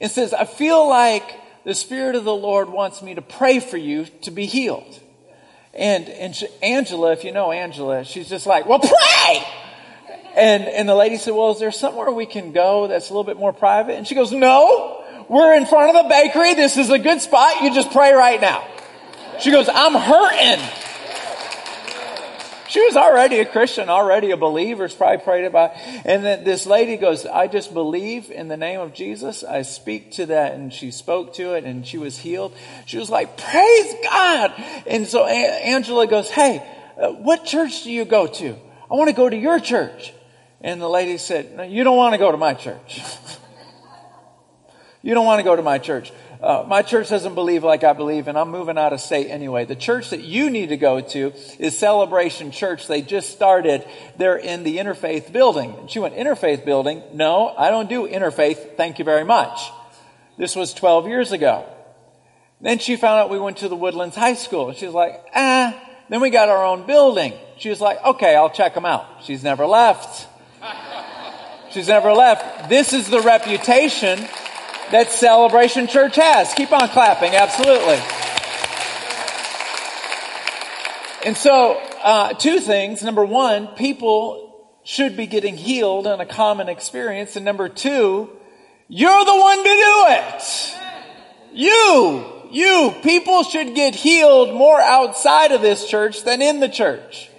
and 0.01 0.11
says, 0.11 0.33
I 0.33 0.45
feel 0.45 0.89
like 0.89 1.25
the 1.65 1.75
Spirit 1.75 2.15
of 2.15 2.25
the 2.25 2.35
Lord 2.35 2.69
wants 2.69 3.03
me 3.03 3.15
to 3.15 3.23
pray 3.23 3.61
for 3.61 3.77
you 3.77 4.07
to 4.23 4.31
be 4.31 4.47
healed. 4.47 5.01
And, 5.75 6.09
and 6.09 6.35
she, 6.35 6.49
Angela, 6.63 7.13
if 7.13 7.25
you 7.25 7.33
know 7.33 7.53
Angela, 7.53 8.05
she's 8.05 8.29
just 8.29 8.47
like, 8.47 8.67
well, 8.67 8.81
pray! 8.81 9.47
And, 10.35 10.65
and 10.65 10.89
the 10.89 10.95
lady 10.95 11.17
said, 11.17 11.35
well, 11.35 11.51
is 11.51 11.59
there 11.59 11.73
somewhere 11.73 12.11
we 12.11 12.27
can 12.27 12.53
go 12.53 12.87
that's 12.87 13.11
a 13.11 13.13
little 13.13 13.25
bit 13.25 13.37
more 13.37 13.53
private? 13.53 13.97
And 13.97 14.07
she 14.07 14.15
goes, 14.15 14.33
no, 14.33 15.05
we're 15.29 15.55
in 15.55 15.67
front 15.67 15.97
of 15.97 16.03
the 16.03 16.09
bakery. 16.09 16.55
This 16.55 16.77
is 16.77 16.91
a 16.91 16.99
good 16.99 17.21
spot. 17.21 17.63
You 17.63 17.75
just 17.75 17.91
pray 17.91 18.13
right 18.13 18.41
now. 18.41 18.67
She 19.41 19.51
goes, 19.51 19.69
I'm 19.69 19.95
hurting. 19.95 20.65
She 22.69 22.85
was 22.85 22.97
already 22.97 23.41
a 23.41 23.47
Christian, 23.47 23.89
already 23.89 24.31
a 24.31 24.37
believer, 24.37 24.89
She's 24.89 24.97
probably 24.97 25.25
prayed 25.25 25.45
about. 25.45 25.73
And 26.05 26.25
then 26.25 26.45
this 26.45 26.67
lady 26.67 26.97
goes, 26.97 27.25
I 27.27 27.47
just 27.47 27.73
believe 27.73 28.31
in 28.31 28.49
the 28.49 28.57
name 28.57 28.81
of 28.81 28.93
Jesus. 28.93 29.43
I 29.43 29.63
speak 29.63 30.13
to 30.13 30.27
that. 30.27 30.55
And 30.55 30.73
she 30.73 30.91
spoke 30.91 31.35
to 31.35 31.55
it 31.55 31.65
and 31.65 31.87
she 31.87 31.99
was 31.99 32.19
healed. 32.19 32.55
She 32.87 32.99
was 32.99 33.09
like, 33.11 33.37
praise 33.39 33.95
God. 34.05 34.53
And 34.87 35.07
so 35.07 35.27
Angela 35.27 36.07
goes, 36.07 36.31
hey, 36.31 36.63
uh, 37.01 37.13
what 37.13 37.45
church 37.45 37.85
do 37.85 37.91
you 37.91 38.05
go 38.05 38.27
to? 38.27 38.57
I 38.91 38.95
want 38.95 39.09
to 39.09 39.17
go 39.17 39.29
to 39.29 39.37
your 39.37 39.61
church. 39.61 40.13
And 40.61 40.81
the 40.81 40.89
lady 40.89 41.19
said, 41.19 41.57
no, 41.57 41.63
you 41.63 41.85
don't 41.85 41.97
want 41.97 42.15
to 42.15 42.19
go 42.19 42.31
to 42.31 42.37
my 42.37 42.55
church. 42.55 43.01
you 45.03 45.15
don't 45.15 45.27
want 45.27 45.39
to 45.39 45.45
go 45.45 45.57
to 45.57 45.63
my 45.63 45.79
church. 45.79 46.13
Uh, 46.41 46.65
my 46.69 46.83
church 46.83 47.09
doesn't 47.09 47.35
believe 47.35 47.65
like 47.65 47.83
I 47.83 47.93
believe, 47.93 48.29
and 48.29 48.39
I'm 48.39 48.51
moving 48.51 48.79
out 48.79 48.93
of 48.93 49.01
state 49.01 49.29
anyway. 49.29 49.65
The 49.65 49.75
church 49.75 50.11
that 50.11 50.23
you 50.23 50.51
need 50.51 50.69
to 50.69 50.77
go 50.77 51.01
to 51.01 51.33
is 51.59 51.77
Celebration 51.77 52.53
Church. 52.53 52.87
They 52.87 53.03
just 53.03 53.31
started. 53.31 53.85
They're 54.19 54.37
in 54.37 54.63
the 54.63 54.79
Interfaith 54.79 55.33
building. 55.33 55.75
And 55.75 55.91
she 55.91 55.99
went, 55.99 56.15
Interfaith 56.15 56.65
building? 56.65 57.03
No, 57.13 57.49
I 57.49 57.71
don't 57.71 57.89
do 57.89 58.07
interfaith. 58.07 58.77
Thank 58.77 59.01
you 59.01 59.05
very 59.05 59.25
much. 59.25 59.61
This 60.37 60.55
was 60.55 60.73
12 60.73 61.09
years 61.09 61.33
ago. 61.33 61.67
Then 62.61 62.79
she 62.79 62.97
found 62.97 63.19
out 63.19 63.31
we 63.31 63.41
went 63.41 63.59
to 63.59 63.69
the 63.69 63.77
Woodlands 63.77 64.15
High 64.15 64.35
School. 64.35 64.73
She's 64.73 64.93
like, 64.93 65.21
ah. 65.35 65.75
Then 66.09 66.21
we 66.21 66.31
got 66.31 66.49
our 66.49 66.65
own 66.65 66.87
building. 66.87 67.35
She 67.59 67.69
was 67.69 67.81
like, 67.81 68.03
okay, 68.05 68.35
I'll 68.35 68.51
check 68.51 68.75
them 68.75 68.85
out. 68.85 69.07
She's 69.25 69.43
never 69.43 69.67
left. 69.67 70.27
She's 71.73 71.89
never 71.89 72.13
left. 72.13 72.71
This 72.71 72.93
is 72.93 73.11
the 73.11 73.21
reputation 73.21 74.19
that 74.91 75.11
Celebration 75.11 75.87
Church 75.87 76.17
has. 76.17 76.53
Keep 76.55 76.73
on 76.73 76.89
clapping, 76.89 77.35
absolutely. 77.35 78.01
And 81.25 81.37
so, 81.37 81.81
uh, 82.03 82.33
two 82.35 82.61
things. 82.61 83.03
Number 83.03 83.25
one, 83.25 83.69
people 83.69 84.67
should 84.85 85.17
be 85.17 85.27
getting 85.27 85.57
healed 85.57 86.07
in 86.07 86.21
a 86.21 86.27
common 86.27 86.69
experience. 86.69 87.37
And 87.37 87.45
number 87.45 87.69
two, 87.69 88.31
you're 88.89 89.25
the 89.25 89.37
one 89.37 89.59
to 89.59 89.65
do 89.65 90.05
it. 90.09 90.75
You, 91.53 92.25
you, 92.51 92.95
people 93.03 93.43
should 93.43 93.75
get 93.75 93.95
healed 93.95 94.55
more 94.55 94.81
outside 94.81 95.53
of 95.53 95.61
this 95.61 95.87
church 95.87 96.23
than 96.23 96.41
in 96.41 96.61
the 96.61 96.69
church. 96.69 97.31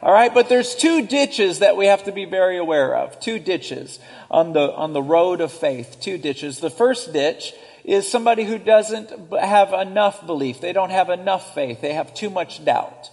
All 0.00 0.12
right, 0.12 0.32
but 0.32 0.48
there's 0.48 0.76
two 0.76 1.06
ditches 1.06 1.58
that 1.58 1.76
we 1.76 1.86
have 1.86 2.04
to 2.04 2.12
be 2.12 2.24
very 2.24 2.56
aware 2.56 2.96
of. 2.96 3.18
Two 3.18 3.40
ditches 3.40 3.98
on 4.30 4.52
the, 4.52 4.72
on 4.72 4.92
the 4.92 5.02
road 5.02 5.40
of 5.40 5.52
faith. 5.52 5.98
Two 6.00 6.18
ditches. 6.18 6.60
The 6.60 6.70
first 6.70 7.12
ditch 7.12 7.52
is 7.82 8.08
somebody 8.08 8.44
who 8.44 8.58
doesn't 8.58 9.10
have 9.32 9.72
enough 9.72 10.24
belief. 10.24 10.60
They 10.60 10.72
don't 10.72 10.90
have 10.90 11.10
enough 11.10 11.52
faith. 11.52 11.80
They 11.80 11.94
have 11.94 12.14
too 12.14 12.30
much 12.30 12.64
doubt. 12.64 13.10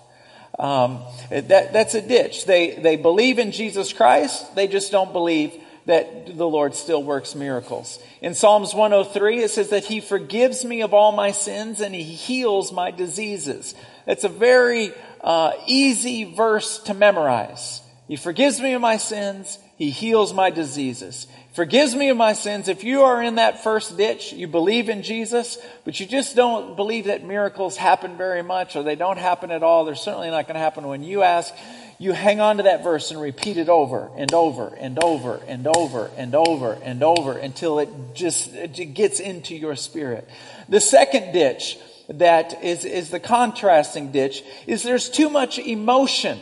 Um, 0.60 1.00
that, 1.32 1.74
that's 1.74 1.96
a 1.96 2.01
ditch. 2.01 2.46
They, 2.46 2.75
they 2.75 2.98
believe 2.98 3.39
in 3.39 3.51
Jesus 3.51 3.92
Christ. 3.92 4.56
They 4.56 4.68
just 4.68 4.92
don't 4.92 5.12
believe 5.12 5.54
that 5.86 6.38
the 6.38 6.48
Lord 6.48 6.75
still 6.75 7.04
works 7.04 7.36
miracles. 7.36 8.00
In 8.22 8.34
Psalms 8.34 8.74
103, 8.74 9.44
it 9.44 9.51
says 9.51 9.70
that 9.70 9.86
He 9.86 10.01
forgives 10.01 10.63
me 10.65 10.82
of 10.82 10.94
all 10.94 11.12
my 11.12 11.32
sins 11.32 11.82
and 11.82 11.94
He 11.94 12.04
heals 12.04 12.72
my 12.72 12.92
diseases. 12.92 13.75
It's 14.08 14.24
a 14.24 14.30
very 14.30 14.92
uh, 15.25 15.53
easy 15.65 16.24
verse 16.24 16.77
to 16.84 16.94
memorize. 16.94 17.82
He 18.08 18.15
forgives 18.15 18.62
me 18.62 18.74
of 18.74 18.82
my 18.82 18.98
sins. 18.98 19.58
He 19.75 19.89
heals 19.89 20.34
my 20.34 20.51
diseases. 20.51 21.27
Forgives 21.53 21.96
me 21.96 22.10
of 22.10 22.17
my 22.17 22.34
sins. 22.34 22.67
If 22.67 22.84
you 22.84 23.01
are 23.01 23.24
in 23.24 23.36
that 23.36 23.63
first 23.63 23.98
ditch, 23.98 24.34
you 24.34 24.48
believe 24.48 24.88
in 24.88 25.01
Jesus, 25.01 25.58
but 25.84 26.00
you 26.00 26.05
just 26.05 26.36
don't 26.36 26.75
believe 26.75 27.05
that 27.05 27.25
miracles 27.25 27.75
happen 27.75 28.17
very 28.17 28.44
much 28.44 28.75
or 28.75 28.84
they 28.84 28.96
don't 28.96 29.17
happen 29.17 29.50
at 29.50 29.63
all. 29.63 29.84
They're 29.84 29.96
certainly 29.96 30.29
not 30.29 30.46
going 30.46 30.55
to 30.55 30.60
happen 30.60 30.86
when 30.86 31.03
you 31.03 31.24
ask. 31.24 31.53
You 31.98 32.12
hang 32.12 32.39
on 32.39 32.58
to 32.58 32.63
that 32.63 32.84
verse 32.84 33.10
and 33.10 33.20
repeat 33.20 33.58
it 33.58 33.70
over 33.70 34.12
and 34.17 34.32
over 34.34 34.75
and 34.79 35.01
over 35.03 35.41
and 35.48 35.65
over 35.65 36.12
and 36.17 36.36
over 36.36 36.74
and 36.74 37.01
over 37.01 37.38
until 37.38 37.79
it 37.79 37.89
just 38.13 38.53
it 38.53 38.94
gets 38.94 39.20
into 39.20 39.55
your 39.55 39.75
spirit. 39.75 40.29
The 40.70 40.82
second 40.82 41.32
ditch 41.32 41.79
that 42.09 42.63
is, 42.63 42.85
is 42.85 43.09
the 43.09 43.19
contrasting 43.19 44.12
ditch 44.12 44.43
is 44.67 44.83
there's 44.83 45.09
too 45.09 45.29
much 45.29 45.59
emotion. 45.59 46.39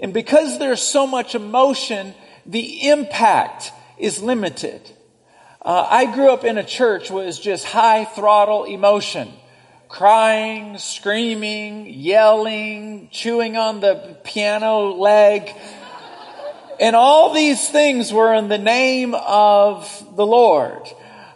And 0.00 0.14
because 0.14 0.58
there's 0.58 0.82
so 0.82 1.06
much 1.06 1.34
emotion, 1.34 2.14
the 2.46 2.88
impact 2.88 3.72
is 3.98 4.22
limited. 4.22 4.80
Uh, 5.60 5.86
I 5.90 6.12
grew 6.14 6.30
up 6.30 6.44
in 6.44 6.56
a 6.56 6.64
church 6.64 7.10
was 7.10 7.38
just 7.38 7.64
high 7.66 8.04
throttle 8.04 8.64
emotion. 8.64 9.28
Crying, 9.88 10.78
screaming, 10.78 11.86
yelling, 11.86 13.08
chewing 13.10 13.56
on 13.56 13.80
the 13.80 14.18
piano 14.22 14.92
leg. 14.92 15.50
And 16.80 16.94
all 16.94 17.34
these 17.34 17.68
things 17.68 18.12
were 18.12 18.34
in 18.34 18.48
the 18.48 18.58
name 18.58 19.14
of 19.14 20.04
the 20.14 20.26
Lord. 20.26 20.88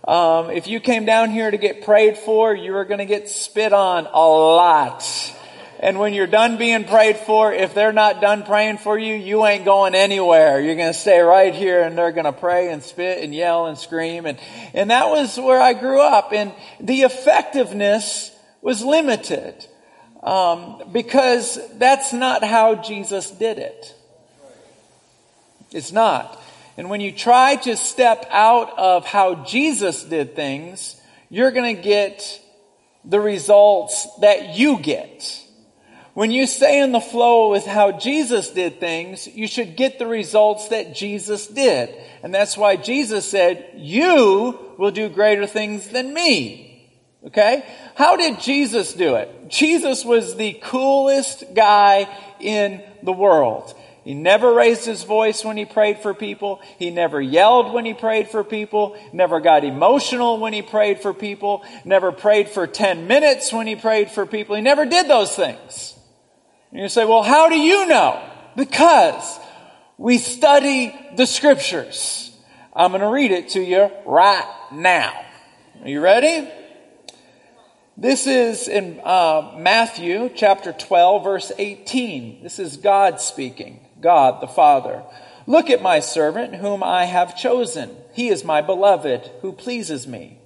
Um, 0.06 0.50
if 0.50 0.66
you 0.66 0.80
came 0.80 1.04
down 1.04 1.30
here 1.30 1.50
to 1.50 1.56
get 1.56 1.84
prayed 1.84 2.18
for, 2.18 2.54
you 2.54 2.74
are 2.76 2.84
going 2.84 2.98
to 2.98 3.06
get 3.06 3.28
spit 3.28 3.72
on 3.72 4.06
a 4.06 4.18
lot. 4.18 5.04
And 5.78 5.98
when 5.98 6.12
you're 6.12 6.26
done 6.26 6.58
being 6.58 6.84
prayed 6.84 7.16
for, 7.16 7.52
if 7.52 7.74
they're 7.74 7.92
not 7.92 8.20
done 8.20 8.42
praying 8.42 8.78
for 8.78 8.98
you, 8.98 9.14
you 9.14 9.44
ain't 9.46 9.64
going 9.64 9.94
anywhere. 9.94 10.60
You're 10.60 10.76
going 10.76 10.92
to 10.92 10.98
stay 10.98 11.20
right 11.20 11.54
here 11.54 11.82
and 11.82 11.96
they're 11.96 12.12
going 12.12 12.24
to 12.24 12.32
pray 12.32 12.72
and 12.72 12.82
spit 12.82 13.22
and 13.22 13.34
yell 13.34 13.66
and 13.66 13.78
scream. 13.78 14.26
And, 14.26 14.38
and 14.74 14.90
that 14.90 15.08
was 15.08 15.36
where 15.36 15.60
I 15.60 15.72
grew 15.72 16.00
up. 16.00 16.32
And 16.32 16.52
the 16.80 17.02
effectiveness 17.02 18.30
was 18.60 18.82
limited. 18.82 19.66
Um, 20.22 20.82
because 20.92 21.58
that's 21.78 22.12
not 22.12 22.44
how 22.44 22.76
Jesus 22.76 23.30
did 23.30 23.58
it. 23.58 23.94
It's 25.72 25.90
not. 25.90 26.41
And 26.76 26.88
when 26.88 27.00
you 27.00 27.12
try 27.12 27.56
to 27.56 27.76
step 27.76 28.26
out 28.30 28.78
of 28.78 29.06
how 29.06 29.44
Jesus 29.44 30.04
did 30.04 30.34
things, 30.34 31.00
you're 31.28 31.50
going 31.50 31.76
to 31.76 31.82
get 31.82 32.40
the 33.04 33.20
results 33.20 34.06
that 34.20 34.56
you 34.56 34.78
get. 34.78 35.38
When 36.14 36.30
you 36.30 36.46
stay 36.46 36.80
in 36.80 36.92
the 36.92 37.00
flow 37.00 37.50
with 37.50 37.64
how 37.64 37.92
Jesus 37.92 38.50
did 38.50 38.80
things, 38.80 39.26
you 39.26 39.46
should 39.46 39.76
get 39.76 39.98
the 39.98 40.06
results 40.06 40.68
that 40.68 40.94
Jesus 40.94 41.46
did. 41.46 41.94
And 42.22 42.34
that's 42.34 42.56
why 42.56 42.76
Jesus 42.76 43.28
said, 43.28 43.70
you 43.76 44.58
will 44.76 44.90
do 44.90 45.08
greater 45.08 45.46
things 45.46 45.88
than 45.88 46.12
me. 46.12 46.90
Okay? 47.26 47.64
How 47.94 48.16
did 48.16 48.40
Jesus 48.40 48.92
do 48.92 49.14
it? 49.16 49.48
Jesus 49.48 50.04
was 50.04 50.36
the 50.36 50.60
coolest 50.62 51.44
guy 51.54 52.08
in 52.40 52.82
the 53.02 53.12
world. 53.12 53.74
He 54.04 54.14
never 54.14 54.52
raised 54.52 54.84
his 54.84 55.04
voice 55.04 55.44
when 55.44 55.56
he 55.56 55.64
prayed 55.64 55.98
for 55.98 56.12
people. 56.12 56.60
He 56.78 56.90
never 56.90 57.20
yelled 57.20 57.72
when 57.72 57.84
he 57.84 57.94
prayed 57.94 58.28
for 58.28 58.42
people. 58.42 58.96
Never 59.12 59.40
got 59.40 59.64
emotional 59.64 60.38
when 60.38 60.52
he 60.52 60.62
prayed 60.62 61.00
for 61.00 61.14
people. 61.14 61.64
Never 61.84 62.10
prayed 62.10 62.48
for 62.48 62.66
10 62.66 63.06
minutes 63.06 63.52
when 63.52 63.68
he 63.68 63.76
prayed 63.76 64.10
for 64.10 64.26
people. 64.26 64.56
He 64.56 64.62
never 64.62 64.86
did 64.86 65.06
those 65.06 65.34
things. 65.34 65.96
And 66.72 66.80
you 66.80 66.88
say, 66.88 67.04
well, 67.04 67.22
how 67.22 67.48
do 67.48 67.56
you 67.56 67.86
know? 67.86 68.20
Because 68.56 69.38
we 69.98 70.18
study 70.18 70.94
the 71.16 71.26
scriptures. 71.26 72.36
I'm 72.74 72.90
going 72.90 73.02
to 73.02 73.08
read 73.08 73.30
it 73.30 73.50
to 73.50 73.60
you 73.60 73.88
right 74.04 74.68
now. 74.72 75.12
Are 75.82 75.88
you 75.88 76.00
ready? 76.00 76.50
This 77.96 78.26
is 78.26 78.66
in 78.66 79.00
uh, 79.04 79.54
Matthew 79.58 80.30
chapter 80.34 80.72
12, 80.72 81.22
verse 81.22 81.52
18. 81.56 82.42
This 82.42 82.58
is 82.58 82.78
God 82.78 83.20
speaking. 83.20 83.81
God 84.02 84.42
the 84.42 84.46
Father. 84.46 85.02
Look 85.46 85.70
at 85.70 85.82
my 85.82 86.00
servant 86.00 86.56
whom 86.56 86.82
I 86.82 87.04
have 87.04 87.36
chosen. 87.36 87.96
He 88.12 88.28
is 88.28 88.44
my 88.44 88.60
beloved 88.60 89.30
who 89.40 89.52
pleases 89.52 90.06
me. 90.06 90.38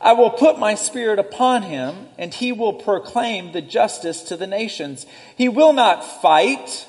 I 0.00 0.12
will 0.12 0.30
put 0.30 0.58
my 0.58 0.74
spirit 0.74 1.18
upon 1.18 1.62
him 1.62 2.08
and 2.18 2.32
he 2.32 2.52
will 2.52 2.74
proclaim 2.74 3.52
the 3.52 3.62
justice 3.62 4.22
to 4.24 4.36
the 4.36 4.46
nations. 4.46 5.06
He 5.36 5.48
will 5.48 5.72
not 5.72 6.04
fight 6.22 6.86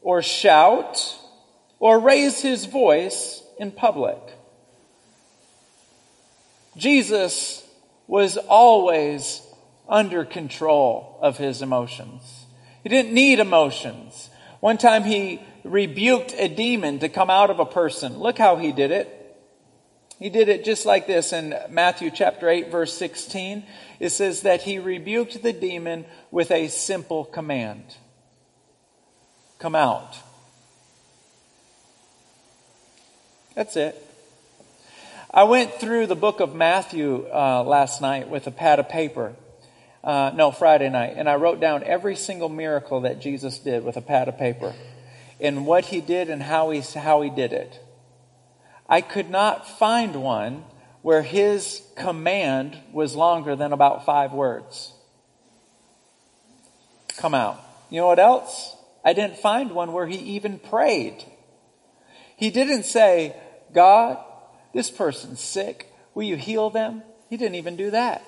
or 0.00 0.22
shout 0.22 1.18
or 1.78 1.98
raise 1.98 2.40
his 2.40 2.66
voice 2.66 3.42
in 3.58 3.72
public. 3.72 4.18
Jesus 6.76 7.66
was 8.06 8.36
always 8.36 9.42
under 9.88 10.24
control 10.24 11.18
of 11.20 11.36
his 11.36 11.62
emotions. 11.62 12.46
He 12.82 12.88
didn't 12.88 13.12
need 13.12 13.40
emotions. 13.40 14.29
One 14.60 14.78
time 14.78 15.04
he 15.04 15.40
rebuked 15.64 16.34
a 16.36 16.48
demon 16.48 16.98
to 17.00 17.08
come 17.08 17.30
out 17.30 17.50
of 17.50 17.60
a 17.60 17.66
person. 17.66 18.18
Look 18.18 18.38
how 18.38 18.56
he 18.56 18.72
did 18.72 18.90
it. 18.90 19.16
He 20.18 20.28
did 20.28 20.50
it 20.50 20.66
just 20.66 20.84
like 20.84 21.06
this 21.06 21.32
in 21.32 21.54
Matthew 21.70 22.10
chapter 22.10 22.48
8 22.48 22.70
verse 22.70 22.92
16. 22.92 23.64
It 23.98 24.10
says 24.10 24.42
that 24.42 24.62
he 24.62 24.78
rebuked 24.78 25.42
the 25.42 25.54
demon 25.54 26.04
with 26.30 26.50
a 26.50 26.68
simple 26.68 27.24
command. 27.24 27.82
Come 29.58 29.74
out. 29.74 30.14
That's 33.54 33.76
it. 33.76 34.06
I 35.32 35.44
went 35.44 35.74
through 35.74 36.06
the 36.06 36.16
book 36.16 36.40
of 36.40 36.54
Matthew 36.54 37.26
uh, 37.32 37.62
last 37.62 38.02
night 38.02 38.28
with 38.28 38.46
a 38.46 38.50
pad 38.50 38.78
of 38.78 38.88
paper. 38.88 39.34
Uh, 40.02 40.32
no, 40.34 40.50
Friday 40.50 40.88
night, 40.88 41.14
and 41.16 41.28
I 41.28 41.34
wrote 41.34 41.60
down 41.60 41.82
every 41.84 42.16
single 42.16 42.48
miracle 42.48 43.02
that 43.02 43.20
Jesus 43.20 43.58
did 43.58 43.84
with 43.84 43.96
a 43.96 44.00
pad 44.00 44.28
of 44.28 44.38
paper 44.38 44.74
and 45.40 45.66
what 45.66 45.86
he 45.86 46.00
did 46.00 46.30
and 46.30 46.42
how 46.42 46.70
he, 46.70 46.80
how 46.80 47.22
he 47.22 47.30
did 47.30 47.52
it. 47.52 47.80
I 48.88 49.00
could 49.00 49.30
not 49.30 49.68
find 49.78 50.22
one 50.22 50.64
where 51.02 51.22
his 51.22 51.82
command 51.96 52.76
was 52.92 53.14
longer 53.14 53.56
than 53.56 53.72
about 53.72 54.04
five 54.04 54.32
words. 54.32 54.92
Come 57.16 57.34
out. 57.34 57.60
You 57.88 58.00
know 58.00 58.06
what 58.06 58.18
else? 58.18 58.76
I 59.04 59.12
didn't 59.12 59.38
find 59.38 59.72
one 59.72 59.92
where 59.92 60.06
he 60.06 60.16
even 60.16 60.58
prayed. 60.58 61.24
He 62.36 62.50
didn't 62.50 62.84
say, 62.84 63.36
God, 63.72 64.18
this 64.74 64.90
person's 64.90 65.40
sick. 65.40 65.92
Will 66.14 66.24
you 66.24 66.36
heal 66.36 66.70
them? 66.70 67.02
He 67.28 67.36
didn't 67.36 67.56
even 67.56 67.76
do 67.76 67.90
that. 67.90 68.24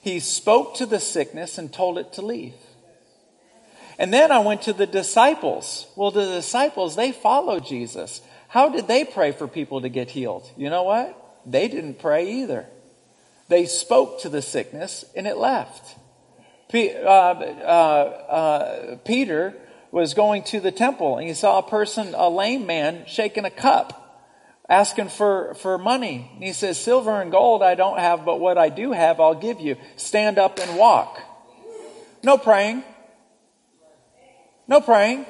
He 0.00 0.20
spoke 0.20 0.76
to 0.76 0.86
the 0.86 1.00
sickness 1.00 1.58
and 1.58 1.72
told 1.72 1.98
it 1.98 2.14
to 2.14 2.22
leave. 2.22 2.54
And 3.98 4.12
then 4.14 4.32
I 4.32 4.38
went 4.38 4.62
to 4.62 4.72
the 4.72 4.86
disciples. 4.86 5.86
Well, 5.94 6.10
the 6.10 6.24
disciples, 6.24 6.96
they 6.96 7.12
followed 7.12 7.66
Jesus. 7.66 8.22
How 8.48 8.70
did 8.70 8.88
they 8.88 9.04
pray 9.04 9.32
for 9.32 9.46
people 9.46 9.82
to 9.82 9.90
get 9.90 10.10
healed? 10.10 10.50
You 10.56 10.70
know 10.70 10.84
what? 10.84 11.16
They 11.44 11.68
didn't 11.68 11.98
pray 11.98 12.30
either. 12.42 12.66
They 13.48 13.66
spoke 13.66 14.22
to 14.22 14.30
the 14.30 14.40
sickness 14.40 15.04
and 15.14 15.26
it 15.26 15.36
left. 15.36 15.96
P- 16.70 16.94
uh, 16.94 17.08
uh, 17.08 17.44
uh, 18.30 18.96
Peter 19.04 19.54
was 19.90 20.14
going 20.14 20.44
to 20.44 20.60
the 20.60 20.72
temple 20.72 21.18
and 21.18 21.28
he 21.28 21.34
saw 21.34 21.58
a 21.58 21.62
person, 21.62 22.14
a 22.14 22.30
lame 22.30 22.64
man, 22.64 23.04
shaking 23.06 23.44
a 23.44 23.50
cup 23.50 23.99
asking 24.70 25.08
for, 25.08 25.52
for 25.54 25.76
money. 25.76 26.30
And 26.34 26.44
he 26.44 26.52
says, 26.52 26.78
Silver 26.78 27.20
and 27.20 27.32
gold 27.32 27.62
I 27.62 27.74
don't 27.74 27.98
have, 27.98 28.24
but 28.24 28.38
what 28.38 28.56
I 28.56 28.68
do 28.68 28.92
have, 28.92 29.20
I'll 29.20 29.34
give 29.34 29.60
you. 29.60 29.76
Stand 29.96 30.38
up 30.38 30.60
and 30.60 30.78
walk. 30.78 31.20
No 32.22 32.38
praying. 32.38 32.84
No 34.68 34.80
praying. 34.80 35.26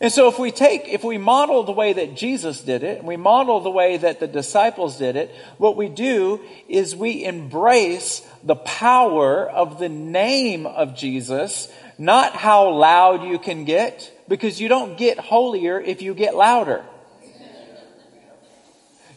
And 0.00 0.12
so 0.12 0.28
if 0.28 0.38
we 0.38 0.50
take, 0.50 0.88
if 0.88 1.04
we 1.04 1.18
model 1.18 1.62
the 1.64 1.72
way 1.72 1.92
that 1.92 2.16
Jesus 2.16 2.60
did 2.60 2.82
it, 2.82 2.98
and 2.98 3.06
we 3.06 3.16
model 3.16 3.60
the 3.60 3.70
way 3.70 3.96
that 3.96 4.20
the 4.20 4.26
disciples 4.26 4.98
did 4.98 5.16
it, 5.16 5.34
what 5.58 5.76
we 5.76 5.88
do 5.88 6.40
is 6.68 6.94
we 6.94 7.24
embrace 7.24 8.20
the 8.42 8.56
power 8.56 9.48
of 9.48 9.78
the 9.78 9.88
name 9.88 10.66
of 10.66 10.96
Jesus, 10.96 11.68
not 11.98 12.34
how 12.34 12.70
loud 12.70 13.24
you 13.24 13.38
can 13.38 13.64
get, 13.64 14.12
because 14.28 14.60
you 14.60 14.68
don't 14.68 14.98
get 14.98 15.18
holier 15.18 15.80
if 15.80 16.02
you 16.02 16.14
get 16.14 16.34
louder. 16.34 16.84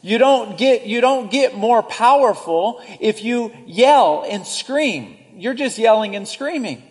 You 0.05 0.19
don't 0.19 0.55
get, 0.55 0.85
you 0.85 1.01
don't 1.01 1.31
get 1.31 1.57
more 1.57 1.81
powerful 1.81 2.79
if 2.99 3.23
you 3.23 3.51
yell 3.65 4.23
and 4.29 4.45
scream. 4.45 5.17
You're 5.35 5.55
just 5.55 5.79
yelling 5.79 6.15
and 6.15 6.27
screaming. 6.27 6.83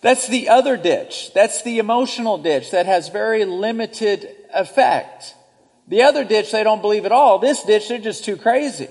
That's 0.00 0.28
the 0.28 0.48
other 0.48 0.76
ditch. 0.76 1.32
That's 1.34 1.62
the 1.64 1.80
emotional 1.80 2.38
ditch 2.38 2.70
that 2.70 2.86
has 2.86 3.08
very 3.08 3.44
limited 3.44 4.28
effect. 4.54 5.34
The 5.88 6.02
other 6.02 6.22
ditch, 6.22 6.52
they 6.52 6.62
don't 6.62 6.80
believe 6.80 7.04
at 7.04 7.10
all. 7.10 7.40
This 7.40 7.64
ditch, 7.64 7.88
they're 7.88 7.98
just 7.98 8.24
too 8.24 8.36
crazy. 8.36 8.86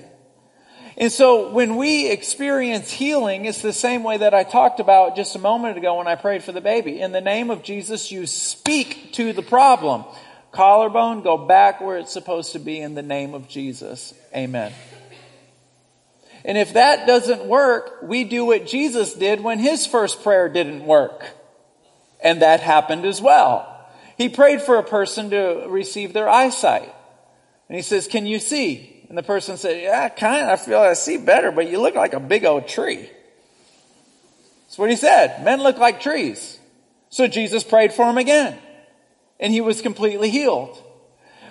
And 0.98 1.10
so 1.10 1.50
when 1.50 1.76
we 1.76 2.10
experience 2.10 2.92
healing, 2.92 3.46
it's 3.46 3.62
the 3.62 3.72
same 3.72 4.02
way 4.02 4.18
that 4.18 4.34
I 4.34 4.44
talked 4.44 4.80
about 4.80 5.16
just 5.16 5.34
a 5.34 5.38
moment 5.38 5.78
ago 5.78 5.96
when 5.96 6.08
I 6.08 6.16
prayed 6.16 6.44
for 6.44 6.52
the 6.52 6.60
baby. 6.60 7.00
In 7.00 7.12
the 7.12 7.22
name 7.22 7.48
of 7.48 7.62
Jesus, 7.62 8.12
you 8.12 8.26
speak 8.26 9.14
to 9.14 9.32
the 9.32 9.40
problem 9.40 10.04
collarbone, 10.52 11.22
go 11.22 11.36
back 11.36 11.80
where 11.80 11.98
it's 11.98 12.12
supposed 12.12 12.52
to 12.52 12.58
be 12.58 12.80
in 12.80 12.94
the 12.94 13.02
name 13.02 13.34
of 13.34 13.48
Jesus. 13.48 14.14
Amen. 14.34 14.72
And 16.44 16.56
if 16.56 16.74
that 16.74 17.06
doesn't 17.06 17.44
work, 17.44 17.98
we 18.02 18.24
do 18.24 18.44
what 18.46 18.66
Jesus 18.66 19.14
did 19.14 19.40
when 19.40 19.58
his 19.58 19.86
first 19.86 20.22
prayer 20.22 20.48
didn't 20.48 20.84
work. 20.84 21.24
And 22.22 22.42
that 22.42 22.60
happened 22.60 23.04
as 23.04 23.20
well. 23.20 23.74
He 24.16 24.28
prayed 24.28 24.62
for 24.62 24.78
a 24.78 24.82
person 24.82 25.30
to 25.30 25.66
receive 25.68 26.12
their 26.12 26.28
eyesight. 26.28 26.92
And 27.68 27.76
he 27.76 27.82
says, 27.82 28.08
Can 28.08 28.26
you 28.26 28.38
see? 28.38 29.04
And 29.08 29.16
the 29.16 29.22
person 29.22 29.56
said, 29.56 29.82
Yeah, 29.82 30.08
kind 30.08 30.44
of. 30.44 30.48
I 30.48 30.56
feel 30.56 30.78
I 30.78 30.94
see 30.94 31.18
better, 31.18 31.52
but 31.52 31.70
you 31.70 31.80
look 31.80 31.94
like 31.94 32.14
a 32.14 32.20
big 32.20 32.44
old 32.44 32.66
tree. 32.66 33.10
That's 34.66 34.78
what 34.78 34.90
he 34.90 34.96
said. 34.96 35.44
Men 35.44 35.62
look 35.62 35.78
like 35.78 36.00
trees. 36.00 36.58
So 37.10 37.26
Jesus 37.26 37.62
prayed 37.62 37.92
for 37.92 38.08
him 38.08 38.18
again 38.18 38.58
and 39.40 39.52
he 39.52 39.60
was 39.60 39.82
completely 39.82 40.30
healed. 40.30 40.82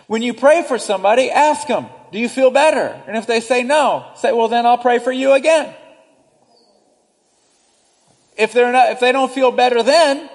When 0.08 0.22
you 0.22 0.34
pray 0.34 0.64
for 0.64 0.80
somebody, 0.80 1.30
ask 1.30 1.68
them, 1.68 1.88
do 2.12 2.20
you 2.20 2.30
feel 2.30 2.52
better? 2.52 3.02
And 3.08 3.18
if 3.18 3.28
they 3.28 3.42
say 3.42 3.64
no, 3.64 4.10
say, 4.16 4.32
well, 4.32 4.48
then 4.48 4.66
I'll 4.66 4.78
pray 4.78 5.00
for 5.00 5.12
you 5.12 5.34
again. 5.34 5.74
If 8.38 8.54
they're 8.54 8.72
not, 8.72 8.92
if 8.92 9.00
they 9.00 9.12
don't 9.12 9.32
feel 9.32 9.52
better 9.52 9.84
then, 9.84 10.30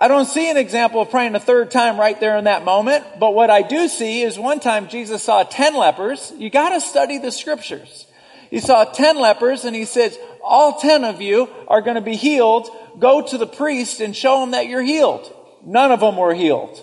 I 0.00 0.08
don't 0.08 0.26
see 0.26 0.50
an 0.50 0.56
example 0.56 1.00
of 1.00 1.10
praying 1.10 1.34
a 1.34 1.40
third 1.40 1.70
time 1.70 1.98
right 1.98 2.18
there 2.18 2.36
in 2.36 2.44
that 2.44 2.64
moment. 2.64 3.04
But 3.20 3.34
what 3.34 3.48
I 3.48 3.62
do 3.62 3.88
see 3.88 4.22
is 4.22 4.38
one 4.38 4.60
time 4.60 4.88
Jesus 4.88 5.22
saw 5.22 5.44
10 5.44 5.74
lepers. 5.74 6.32
You 6.36 6.50
gotta 6.50 6.80
study 6.80 7.18
the 7.18 7.30
scriptures. 7.30 8.06
He 8.50 8.60
saw 8.60 8.84
10 8.84 9.18
lepers 9.18 9.64
and 9.64 9.74
he 9.74 9.84
says, 9.84 10.18
all 10.42 10.78
10 10.78 11.04
of 11.04 11.22
you 11.22 11.48
are 11.68 11.80
going 11.80 11.96
to 11.96 12.02
be 12.02 12.14
healed. 12.16 12.68
Go 12.98 13.26
to 13.26 13.38
the 13.38 13.46
priest 13.46 14.00
and 14.00 14.14
show 14.14 14.44
him 14.44 14.52
that 14.52 14.66
you're 14.66 14.82
healed 14.82 15.33
none 15.64 15.92
of 15.92 16.00
them 16.00 16.16
were 16.16 16.34
healed. 16.34 16.80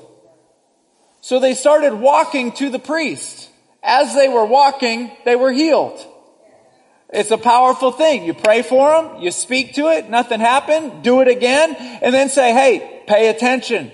So 1.21 1.39
they 1.39 1.53
started 1.53 1.93
walking 1.93 2.51
to 2.53 2.69
the 2.69 2.79
priest. 2.79 3.49
As 3.83 4.13
they 4.15 4.27
were 4.27 4.45
walking, 4.45 5.11
they 5.25 5.35
were 5.35 5.51
healed. 5.51 6.05
It's 7.09 7.31
a 7.31 7.37
powerful 7.37 7.91
thing. 7.91 8.23
You 8.23 8.33
pray 8.33 8.61
for 8.61 8.89
them, 8.89 9.21
you 9.21 9.31
speak 9.31 9.73
to 9.75 9.87
it, 9.87 10.09
nothing 10.09 10.39
happened, 10.39 11.03
do 11.03 11.21
it 11.21 11.27
again, 11.27 11.75
and 11.75 12.13
then 12.13 12.29
say, 12.29 12.53
hey, 12.53 13.03
pay 13.05 13.27
attention. 13.27 13.91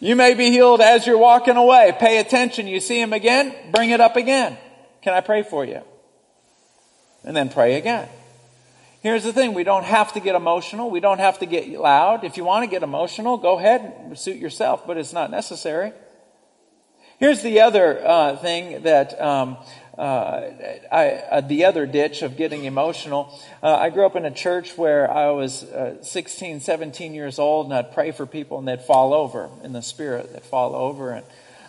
You 0.00 0.16
may 0.16 0.34
be 0.34 0.50
healed 0.50 0.80
as 0.80 1.06
you're 1.06 1.18
walking 1.18 1.56
away. 1.56 1.94
Pay 1.96 2.18
attention. 2.18 2.66
You 2.66 2.80
see 2.80 3.00
him 3.00 3.12
again, 3.12 3.54
bring 3.70 3.90
it 3.90 4.00
up 4.00 4.16
again. 4.16 4.58
Can 5.00 5.14
I 5.14 5.20
pray 5.20 5.44
for 5.44 5.64
you? 5.64 5.80
And 7.22 7.36
then 7.36 7.50
pray 7.50 7.74
again. 7.74 8.08
Here's 9.02 9.24
the 9.24 9.32
thing 9.32 9.52
we 9.52 9.64
don't 9.64 9.84
have 9.84 10.12
to 10.12 10.20
get 10.20 10.36
emotional. 10.36 10.88
We 10.88 11.00
don't 11.00 11.18
have 11.18 11.40
to 11.40 11.46
get 11.46 11.68
loud. 11.68 12.22
If 12.22 12.36
you 12.36 12.44
want 12.44 12.62
to 12.62 12.70
get 12.70 12.84
emotional, 12.84 13.36
go 13.36 13.58
ahead 13.58 13.80
and 13.80 14.16
suit 14.16 14.36
yourself, 14.36 14.86
but 14.86 14.96
it's 14.96 15.12
not 15.12 15.28
necessary. 15.28 15.92
Here's 17.18 17.42
the 17.42 17.62
other 17.62 18.00
uh, 18.06 18.36
thing 18.36 18.82
that 18.82 19.20
um, 19.20 19.56
uh, 19.98 20.50
I, 20.92 21.08
uh, 21.30 21.40
the 21.40 21.64
other 21.64 21.84
ditch 21.84 22.22
of 22.22 22.36
getting 22.36 22.64
emotional. 22.64 23.36
Uh, 23.60 23.74
I 23.74 23.90
grew 23.90 24.06
up 24.06 24.14
in 24.14 24.24
a 24.24 24.30
church 24.30 24.78
where 24.78 25.10
I 25.10 25.30
was 25.30 25.64
uh, 25.64 26.02
16, 26.02 26.60
17 26.60 27.12
years 27.12 27.40
old, 27.40 27.66
and 27.66 27.74
I'd 27.74 27.92
pray 27.92 28.12
for 28.12 28.24
people, 28.24 28.58
and 28.58 28.68
they'd 28.68 28.82
fall 28.82 29.14
over 29.14 29.50
in 29.64 29.72
the 29.72 29.82
spirit. 29.82 30.32
They'd 30.32 30.44
fall 30.44 30.76
over, 30.76 31.10
and 31.10 31.26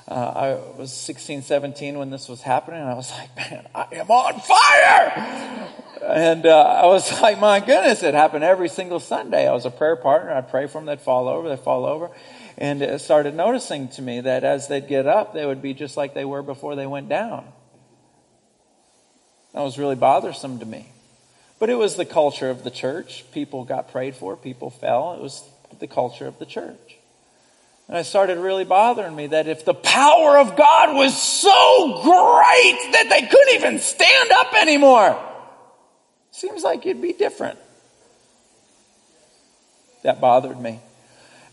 uh, 0.07 0.13
I 0.13 0.53
was 0.77 0.93
16, 0.93 1.41
17 1.41 1.97
when 1.97 2.11
this 2.11 2.29
was 2.29 2.43
happening, 2.43 2.81
and 2.81 2.89
I 2.89 2.93
was 2.93 3.11
like, 3.11 3.35
man, 3.35 3.67
I 3.73 3.87
am 3.91 4.11
on 4.11 4.39
fire! 4.39 5.82
And 6.03 6.45
uh, 6.45 6.59
I 6.59 6.85
was 6.87 7.21
like, 7.21 7.39
my 7.39 7.59
goodness, 7.59 8.03
it 8.03 8.13
happened 8.13 8.43
every 8.43 8.69
single 8.69 8.99
Sunday. 8.99 9.47
I 9.47 9.53
was 9.53 9.65
a 9.65 9.71
prayer 9.71 9.95
partner. 9.95 10.33
I'd 10.33 10.49
pray 10.49 10.67
for 10.67 10.79
them. 10.79 10.85
They'd 10.85 11.01
fall 11.01 11.27
over. 11.27 11.49
They'd 11.49 11.59
fall 11.59 11.85
over. 11.85 12.09
And 12.57 12.81
it 12.81 13.01
started 13.01 13.35
noticing 13.35 13.87
to 13.89 14.01
me 14.01 14.21
that 14.21 14.43
as 14.43 14.67
they'd 14.67 14.87
get 14.87 15.07
up, 15.07 15.33
they 15.33 15.45
would 15.45 15.61
be 15.61 15.73
just 15.73 15.97
like 15.97 16.13
they 16.13 16.25
were 16.25 16.43
before 16.43 16.75
they 16.75 16.85
went 16.85 17.09
down. 17.09 17.45
That 19.53 19.61
was 19.61 19.77
really 19.77 19.95
bothersome 19.95 20.59
to 20.59 20.65
me. 20.65 20.87
But 21.59 21.69
it 21.69 21.75
was 21.75 21.95
the 21.95 22.05
culture 22.05 22.49
of 22.49 22.63
the 22.63 22.71
church. 22.71 23.23
People 23.31 23.63
got 23.63 23.91
prayed 23.91 24.15
for. 24.15 24.35
People 24.35 24.69
fell. 24.69 25.13
It 25.13 25.21
was 25.21 25.43
the 25.79 25.87
culture 25.87 26.27
of 26.27 26.37
the 26.37 26.45
church. 26.45 26.97
And 27.87 27.97
it 27.97 28.05
started 28.05 28.37
really 28.37 28.65
bothering 28.65 29.15
me 29.15 29.27
that 29.27 29.47
if 29.47 29.65
the 29.65 29.73
power 29.73 30.37
of 30.37 30.55
God 30.55 30.95
was 30.95 31.19
so 31.21 32.01
great 32.01 32.91
that 32.93 33.07
they 33.09 33.21
couldn't 33.21 33.55
even 33.55 33.79
stand 33.79 34.31
up 34.31 34.53
anymore, 34.53 35.19
seems 36.33 36.63
like 36.63 36.85
it'd 36.85 37.01
be 37.01 37.13
different. 37.13 37.57
That 40.03 40.19
bothered 40.19 40.59
me. 40.59 40.81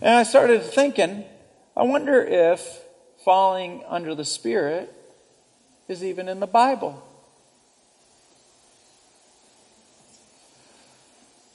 And 0.00 0.16
I 0.16 0.24
started 0.24 0.64
thinking, 0.64 1.24
I 1.76 1.84
wonder 1.84 2.20
if 2.20 2.80
falling 3.24 3.84
under 3.86 4.14
the 4.14 4.24
Spirit 4.24 4.92
is 5.86 6.02
even 6.02 6.28
in 6.28 6.40
the 6.40 6.46
Bible. 6.46 7.06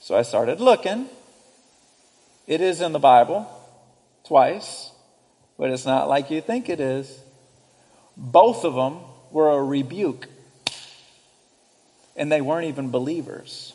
So 0.00 0.16
I 0.16 0.22
started 0.22 0.60
looking. 0.60 1.08
It 2.46 2.60
is 2.60 2.80
in 2.80 2.92
the 2.92 3.00
Bible 3.00 3.50
twice, 4.24 4.92
but 5.58 5.70
it's 5.70 5.84
not 5.84 6.08
like 6.08 6.30
you 6.30 6.40
think 6.40 6.68
it 6.68 6.80
is. 6.80 7.18
Both 8.16 8.64
of 8.64 8.74
them 8.74 9.00
were 9.32 9.50
a 9.50 9.62
rebuke, 9.62 10.28
and 12.16 12.30
they 12.30 12.40
weren't 12.40 12.66
even 12.66 12.90
believers. 12.90 13.74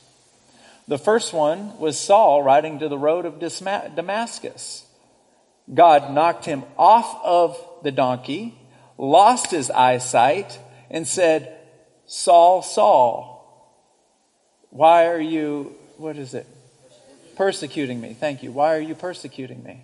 The 0.88 0.98
first 0.98 1.32
one 1.32 1.78
was 1.80 1.98
Saul 1.98 2.44
riding 2.44 2.80
to 2.80 2.90
the 2.90 2.98
road 2.98 3.26
of 3.26 3.40
Damascus. 3.40 4.86
God 5.74 6.14
knocked 6.14 6.46
him 6.46 6.64
off 6.78 7.24
of 7.24 7.58
the 7.84 7.92
donkey, 7.92 8.58
lost 8.98 9.52
his 9.52 9.70
eyesight, 9.72 10.60
and 10.90 11.08
said, 11.08 11.58
Saul, 12.08 12.62
Saul, 12.62 13.32
why 14.70 15.08
are 15.08 15.22
you, 15.22 15.76
what 15.98 16.18
is 16.18 16.34
it? 16.34 16.48
Persecuting 17.36 18.02
me. 18.02 18.14
Thank 18.14 18.44
you. 18.44 18.52
Why 18.52 18.76
are 18.76 18.82
you 18.82 18.96
persecuting 18.96 19.64
me? 19.64 19.82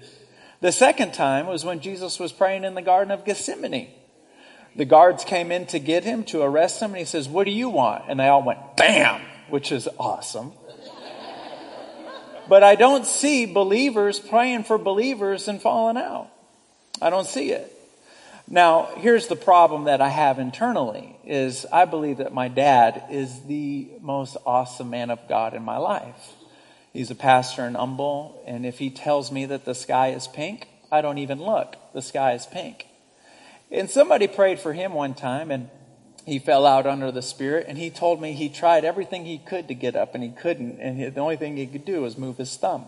The 0.59 0.71
second 0.71 1.13
time 1.13 1.47
was 1.47 1.63
when 1.63 1.79
Jesus 1.79 2.19
was 2.19 2.31
praying 2.31 2.63
in 2.63 2.73
the 2.73 2.81
Garden 2.81 3.11
of 3.11 3.23
Gethsemane. 3.23 3.89
The 4.77 4.85
guards 4.85 5.23
came 5.23 5.51
in 5.51 5.65
to 5.67 5.79
get 5.79 6.03
him, 6.03 6.23
to 6.25 6.43
arrest 6.43 6.81
him, 6.81 6.91
and 6.91 6.99
he 6.99 7.05
says, 7.05 7.27
What 7.27 7.45
do 7.45 7.51
you 7.51 7.69
want? 7.69 8.05
And 8.07 8.19
they 8.19 8.27
all 8.27 8.43
went, 8.43 8.77
Bam! 8.77 9.21
Which 9.49 9.71
is 9.71 9.89
awesome. 9.99 10.51
but 12.47 12.63
I 12.63 12.75
don't 12.75 13.05
see 13.05 13.45
believers 13.45 14.19
praying 14.19 14.63
for 14.63 14.77
believers 14.77 15.47
and 15.47 15.61
falling 15.61 15.97
out. 15.97 16.29
I 17.01 17.09
don't 17.09 17.27
see 17.27 17.51
it. 17.51 17.73
Now, 18.49 18.89
here's 18.95 19.27
the 19.27 19.35
problem 19.35 19.85
that 19.85 19.99
I 19.99 20.09
have 20.09 20.39
internally 20.39 21.17
is 21.25 21.65
I 21.71 21.85
believe 21.85 22.17
that 22.17 22.33
my 22.33 22.47
dad 22.47 23.03
is 23.11 23.41
the 23.41 23.89
most 23.99 24.37
awesome 24.45 24.89
man 24.89 25.09
of 25.09 25.27
God 25.27 25.53
in 25.53 25.63
my 25.63 25.77
life. 25.77 26.33
He's 26.93 27.11
a 27.11 27.15
pastor 27.15 27.65
in 27.65 27.75
Humble, 27.75 28.41
and 28.47 28.65
if 28.65 28.79
he 28.79 28.89
tells 28.89 29.31
me 29.31 29.45
that 29.47 29.65
the 29.65 29.75
sky 29.75 30.09
is 30.09 30.27
pink, 30.27 30.67
I 30.91 31.01
don't 31.01 31.17
even 31.17 31.41
look. 31.41 31.75
The 31.93 32.01
sky 32.01 32.33
is 32.33 32.45
pink. 32.45 32.86
And 33.71 33.89
somebody 33.89 34.27
prayed 34.27 34.59
for 34.59 34.73
him 34.73 34.93
one 34.93 35.13
time, 35.13 35.51
and 35.51 35.69
he 36.25 36.39
fell 36.39 36.65
out 36.65 36.85
under 36.85 37.11
the 37.11 37.21
Spirit, 37.21 37.65
and 37.67 37.77
he 37.77 37.89
told 37.89 38.21
me 38.21 38.33
he 38.33 38.49
tried 38.49 38.85
everything 38.85 39.25
he 39.25 39.37
could 39.37 39.67
to 39.67 39.73
get 39.73 39.95
up, 39.95 40.13
and 40.13 40.23
he 40.23 40.29
couldn't, 40.29 40.79
and 40.79 41.13
the 41.13 41.21
only 41.21 41.37
thing 41.37 41.57
he 41.57 41.67
could 41.67 41.85
do 41.85 42.01
was 42.01 42.17
move 42.17 42.37
his 42.37 42.55
thumb. 42.55 42.85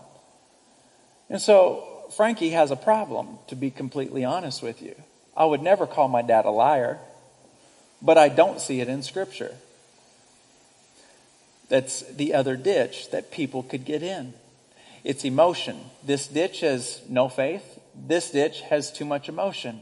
And 1.28 1.40
so 1.40 2.04
Frankie 2.16 2.50
has 2.50 2.70
a 2.70 2.76
problem, 2.76 3.38
to 3.48 3.56
be 3.56 3.70
completely 3.70 4.24
honest 4.24 4.62
with 4.62 4.82
you. 4.82 4.94
I 5.36 5.44
would 5.44 5.62
never 5.62 5.86
call 5.86 6.08
my 6.08 6.22
dad 6.22 6.44
a 6.44 6.50
liar, 6.50 6.98
but 8.02 8.18
I 8.18 8.28
don't 8.28 8.60
see 8.60 8.80
it 8.80 8.88
in 8.88 9.02
Scripture. 9.02 9.54
That's 11.68 12.02
the 12.02 12.34
other 12.34 12.56
ditch 12.56 13.10
that 13.10 13.30
people 13.30 13.62
could 13.62 13.84
get 13.84 14.02
in. 14.02 14.34
It's 15.04 15.24
emotion. 15.24 15.78
This 16.04 16.26
ditch 16.26 16.60
has 16.60 17.00
no 17.08 17.28
faith. 17.28 17.78
This 17.94 18.30
ditch 18.30 18.60
has 18.62 18.92
too 18.92 19.04
much 19.04 19.28
emotion. 19.28 19.80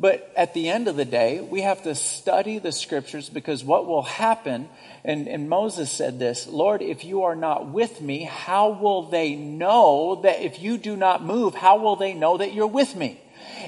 But 0.00 0.32
at 0.36 0.54
the 0.54 0.68
end 0.68 0.88
of 0.88 0.96
the 0.96 1.04
day, 1.04 1.40
we 1.40 1.60
have 1.60 1.84
to 1.84 1.94
study 1.94 2.58
the 2.58 2.72
scriptures 2.72 3.28
because 3.28 3.62
what 3.62 3.86
will 3.86 4.02
happen, 4.02 4.68
and, 5.04 5.28
and, 5.28 5.48
Moses 5.48 5.90
said 5.90 6.18
this 6.18 6.48
Lord, 6.48 6.82
if 6.82 7.04
you 7.04 7.22
are 7.22 7.36
not 7.36 7.68
with 7.68 8.00
me, 8.00 8.24
how 8.24 8.70
will 8.70 9.02
they 9.02 9.36
know 9.36 10.20
that 10.22 10.42
if 10.42 10.60
you 10.60 10.78
do 10.78 10.96
not 10.96 11.24
move, 11.24 11.54
how 11.54 11.78
will 11.78 11.94
they 11.94 12.12
know 12.12 12.38
that 12.38 12.52
you're 12.54 12.66
with 12.66 12.96
me? 12.96 13.20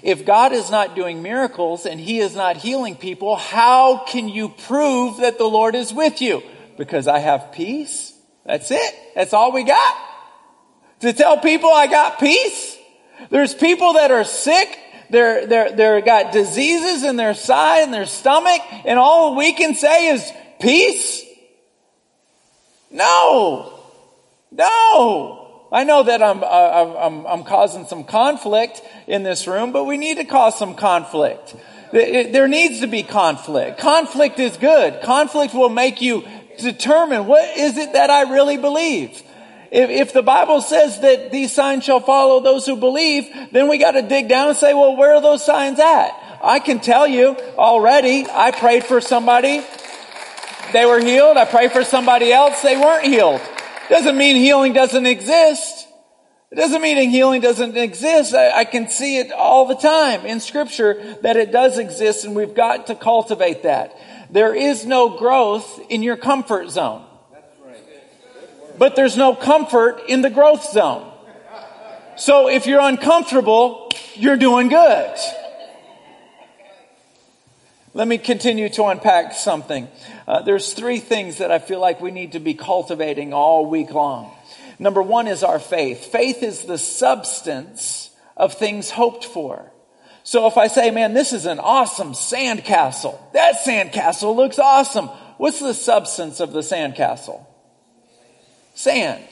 If 0.02 0.26
God 0.26 0.52
is 0.52 0.70
not 0.70 0.96
doing 0.96 1.22
miracles 1.22 1.86
and 1.86 2.00
He 2.00 2.18
is 2.18 2.34
not 2.34 2.56
healing 2.56 2.96
people, 2.96 3.36
how 3.36 4.04
can 4.04 4.28
you 4.28 4.48
prove 4.48 5.18
that 5.18 5.38
the 5.38 5.44
Lord 5.44 5.74
is 5.74 5.92
with 5.92 6.20
you? 6.20 6.42
Because 6.76 7.06
I 7.06 7.20
have 7.20 7.52
peace. 7.52 8.12
That's 8.44 8.70
it. 8.70 8.94
That's 9.14 9.32
all 9.32 9.52
we 9.52 9.62
got. 9.64 9.96
To 11.00 11.12
tell 11.12 11.38
people 11.38 11.70
I 11.70 11.86
got 11.86 12.18
peace. 12.18 12.76
There's 13.30 13.54
people 13.54 13.94
that 13.94 14.10
are 14.10 14.24
sick. 14.24 14.78
They're, 15.10 15.46
they're, 15.46 15.72
they're 15.72 16.00
got 16.00 16.32
diseases 16.32 17.02
in 17.02 17.16
their 17.16 17.34
side 17.34 17.84
and 17.84 17.94
their 17.94 18.06
stomach 18.06 18.60
and 18.84 18.98
all 18.98 19.36
we 19.36 19.52
can 19.52 19.74
say 19.74 20.08
is 20.08 20.32
peace? 20.60 21.24
No. 22.90 23.72
No. 24.50 25.68
I 25.72 25.84
know 25.84 26.04
that 26.04 26.22
I'm, 26.22 26.42
uh, 26.42 26.46
I'm, 26.46 27.26
I'm 27.26 27.44
causing 27.44 27.86
some 27.86 28.04
conflict 28.04 28.80
in 29.06 29.22
this 29.22 29.46
room, 29.46 29.72
but 29.72 29.84
we 29.84 29.96
need 29.96 30.18
to 30.18 30.24
cause 30.24 30.58
some 30.58 30.74
conflict. 30.74 31.54
There 31.92 32.48
needs 32.48 32.80
to 32.80 32.86
be 32.86 33.02
conflict. 33.02 33.78
Conflict 33.78 34.38
is 34.38 34.56
good. 34.56 35.02
Conflict 35.02 35.54
will 35.54 35.68
make 35.68 36.00
you 36.00 36.24
determine 36.58 37.26
what 37.26 37.56
is 37.56 37.76
it 37.76 37.92
that 37.92 38.10
I 38.10 38.32
really 38.32 38.56
believe. 38.56 39.22
If, 39.70 39.90
if 39.90 40.12
the 40.12 40.22
Bible 40.22 40.60
says 40.60 41.00
that 41.00 41.30
these 41.30 41.52
signs 41.52 41.84
shall 41.84 42.00
follow 42.00 42.40
those 42.40 42.66
who 42.66 42.76
believe, 42.76 43.28
then 43.52 43.68
we 43.68 43.78
got 43.78 43.92
to 43.92 44.02
dig 44.02 44.28
down 44.28 44.48
and 44.48 44.56
say, 44.56 44.74
well, 44.74 44.96
where 44.96 45.14
are 45.14 45.20
those 45.20 45.44
signs 45.44 45.78
at? 45.78 46.10
I 46.42 46.60
can 46.60 46.80
tell 46.80 47.06
you 47.06 47.36
already, 47.56 48.26
I 48.30 48.50
prayed 48.50 48.84
for 48.84 49.00
somebody, 49.00 49.62
they 50.72 50.84
were 50.84 51.00
healed. 51.00 51.36
I 51.36 51.44
prayed 51.44 51.72
for 51.72 51.84
somebody 51.84 52.32
else, 52.32 52.60
they 52.62 52.76
weren't 52.76 53.04
healed. 53.04 53.40
Doesn't 53.88 54.16
mean 54.16 54.36
healing 54.36 54.72
doesn't 54.72 55.06
exist. 55.06 55.86
It 56.50 56.56
doesn't 56.56 56.80
mean 56.80 57.10
healing 57.10 57.40
doesn't 57.40 57.76
exist. 57.76 58.34
I, 58.34 58.60
I, 58.60 58.64
can 58.64 58.88
see 58.88 59.18
it 59.18 59.32
all 59.32 59.66
the 59.66 59.74
time 59.74 60.24
in 60.26 60.40
scripture 60.40 61.16
that 61.22 61.36
it 61.36 61.50
does 61.50 61.78
exist 61.78 62.24
and 62.24 62.36
we've 62.36 62.54
got 62.54 62.86
to 62.86 62.94
cultivate 62.94 63.64
that. 63.64 63.96
There 64.30 64.54
is 64.54 64.86
no 64.86 65.16
growth 65.16 65.80
in 65.88 66.02
your 66.02 66.16
comfort 66.16 66.70
zone. 66.70 67.04
But 68.78 68.96
there's 68.96 69.16
no 69.16 69.34
comfort 69.34 70.02
in 70.08 70.22
the 70.22 70.30
growth 70.30 70.70
zone. 70.70 71.12
So 72.16 72.48
if 72.48 72.66
you're 72.66 72.80
uncomfortable, 72.80 73.90
you're 74.14 74.36
doing 74.36 74.68
good. 74.68 75.16
Let 77.92 78.08
me 78.08 78.18
continue 78.18 78.68
to 78.70 78.84
unpack 78.84 79.32
something. 79.32 79.88
Uh, 80.28 80.42
there's 80.42 80.74
three 80.74 80.98
things 80.98 81.38
that 81.38 81.50
I 81.50 81.58
feel 81.58 81.80
like 81.80 82.00
we 82.00 82.10
need 82.10 82.32
to 82.32 82.40
be 82.40 82.52
cultivating 82.52 83.32
all 83.32 83.66
week 83.66 83.90
long. 83.90 84.32
Number 84.78 85.02
one 85.02 85.28
is 85.28 85.42
our 85.42 85.58
faith. 85.58 86.06
Faith 86.06 86.42
is 86.42 86.64
the 86.64 86.76
substance 86.76 88.10
of 88.36 88.54
things 88.54 88.90
hoped 88.90 89.24
for. 89.24 89.72
So 90.24 90.46
if 90.46 90.58
I 90.58 90.66
say, 90.66 90.90
man, 90.90 91.14
this 91.14 91.32
is 91.32 91.46
an 91.46 91.58
awesome 91.58 92.12
sandcastle. 92.12 93.18
That 93.32 93.56
sandcastle 93.64 94.36
looks 94.36 94.58
awesome. 94.58 95.06
What's 95.38 95.60
the 95.60 95.72
substance 95.72 96.40
of 96.40 96.52
the 96.52 96.60
sandcastle? 96.60 97.46
Sand. 98.76 99.26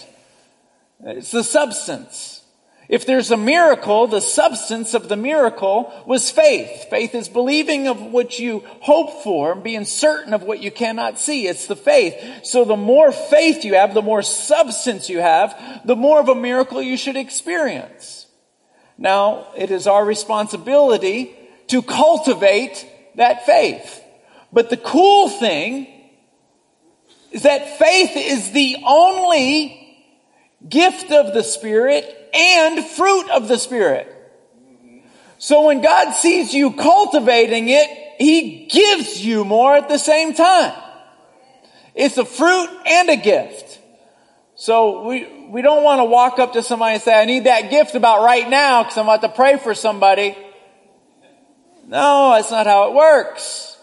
It's 1.04 1.30
the 1.30 1.44
substance. 1.44 2.42
If 2.88 3.04
there's 3.07 3.30
a 3.30 3.37
miracle, 3.37 4.07
the 4.07 4.20
substance 4.20 4.94
of 4.94 5.09
the 5.09 5.16
miracle 5.16 5.92
was 6.07 6.30
faith. 6.30 6.87
Faith 6.88 7.14
is 7.14 7.28
believing 7.28 7.87
of 7.87 8.00
what 8.00 8.38
you 8.38 8.62
hope 8.80 9.22
for 9.22 9.52
and 9.52 9.62
being 9.62 9.85
certain 9.85 10.33
of 10.33 10.42
what 10.42 10.61
you 10.61 10.70
cannot 10.70 11.18
see. 11.18 11.46
It's 11.46 11.66
the 11.66 11.76
faith. 11.76 12.14
So 12.42 12.64
the 12.64 12.76
more 12.76 13.12
faith 13.12 13.64
you 13.64 13.74
have, 13.74 13.92
the 13.92 14.02
more 14.02 14.22
substance 14.22 15.11
you 15.11 15.18
have, 15.18 15.83
the 15.85 15.96
more 15.96 16.20
of 16.20 16.28
a 16.28 16.35
miracle 16.35 16.80
you 16.80 16.96
should 16.96 17.16
experience. 17.16 18.26
Now, 18.96 19.48
it 19.57 19.70
is 19.70 19.87
our 19.87 20.04
responsibility 20.04 21.37
to 21.68 21.83
cultivate 21.83 22.87
that 23.16 23.44
faith. 23.44 24.02
But 24.52 24.70
the 24.70 24.78
cool 24.78 25.28
thing 25.28 25.93
is 27.35 27.42
that 27.42 27.79
faith 27.79 28.12
is 28.14 28.53
the 28.53 28.77
only 28.87 30.07
gift 30.66 31.11
of 31.11 31.35
the 31.35 31.42
Spirit 31.42 32.05
and 32.33 32.85
fruit 32.87 33.29
of 33.31 33.49
the 33.49 33.59
Spirit. 33.59 34.09
So 35.38 35.66
when 35.66 35.83
God 35.83 36.12
sees 36.12 36.55
you 36.55 36.73
cultivating 36.73 37.68
it, 37.68 37.88
He 38.18 38.66
gives 38.66 39.23
you 39.23 39.44
more 39.44 39.75
at 39.75 39.88
the 39.88 39.99
same 39.99 40.33
time. 40.33 40.81
It's 41.94 42.16
a 42.18 42.25
fruit 42.25 42.70
and 42.87 43.11
a 43.11 43.16
gift. 43.16 43.81
So 44.55 45.05
we, 45.05 45.49
we 45.51 45.61
don't 45.61 45.83
want 45.83 45.99
to 45.99 46.05
walk 46.05 46.38
up 46.38 46.53
to 46.53 46.62
somebody 46.62 46.94
and 46.94 47.03
say, 47.03 47.20
I 47.20 47.25
need 47.25 47.44
that 47.44 47.68
gift 47.68 47.97
about 47.97 48.23
right 48.23 48.49
now 48.49 48.85
because 48.85 48.97
I'm 48.97 49.07
about 49.07 49.23
to 49.23 49.29
pray 49.29 49.59
for 49.59 49.75
somebody. 49.75 50.38
No, 51.85 52.33
that's 52.35 52.53
not 52.53 52.66
how 52.66 52.88
it 52.90 52.94
works. 52.94 53.73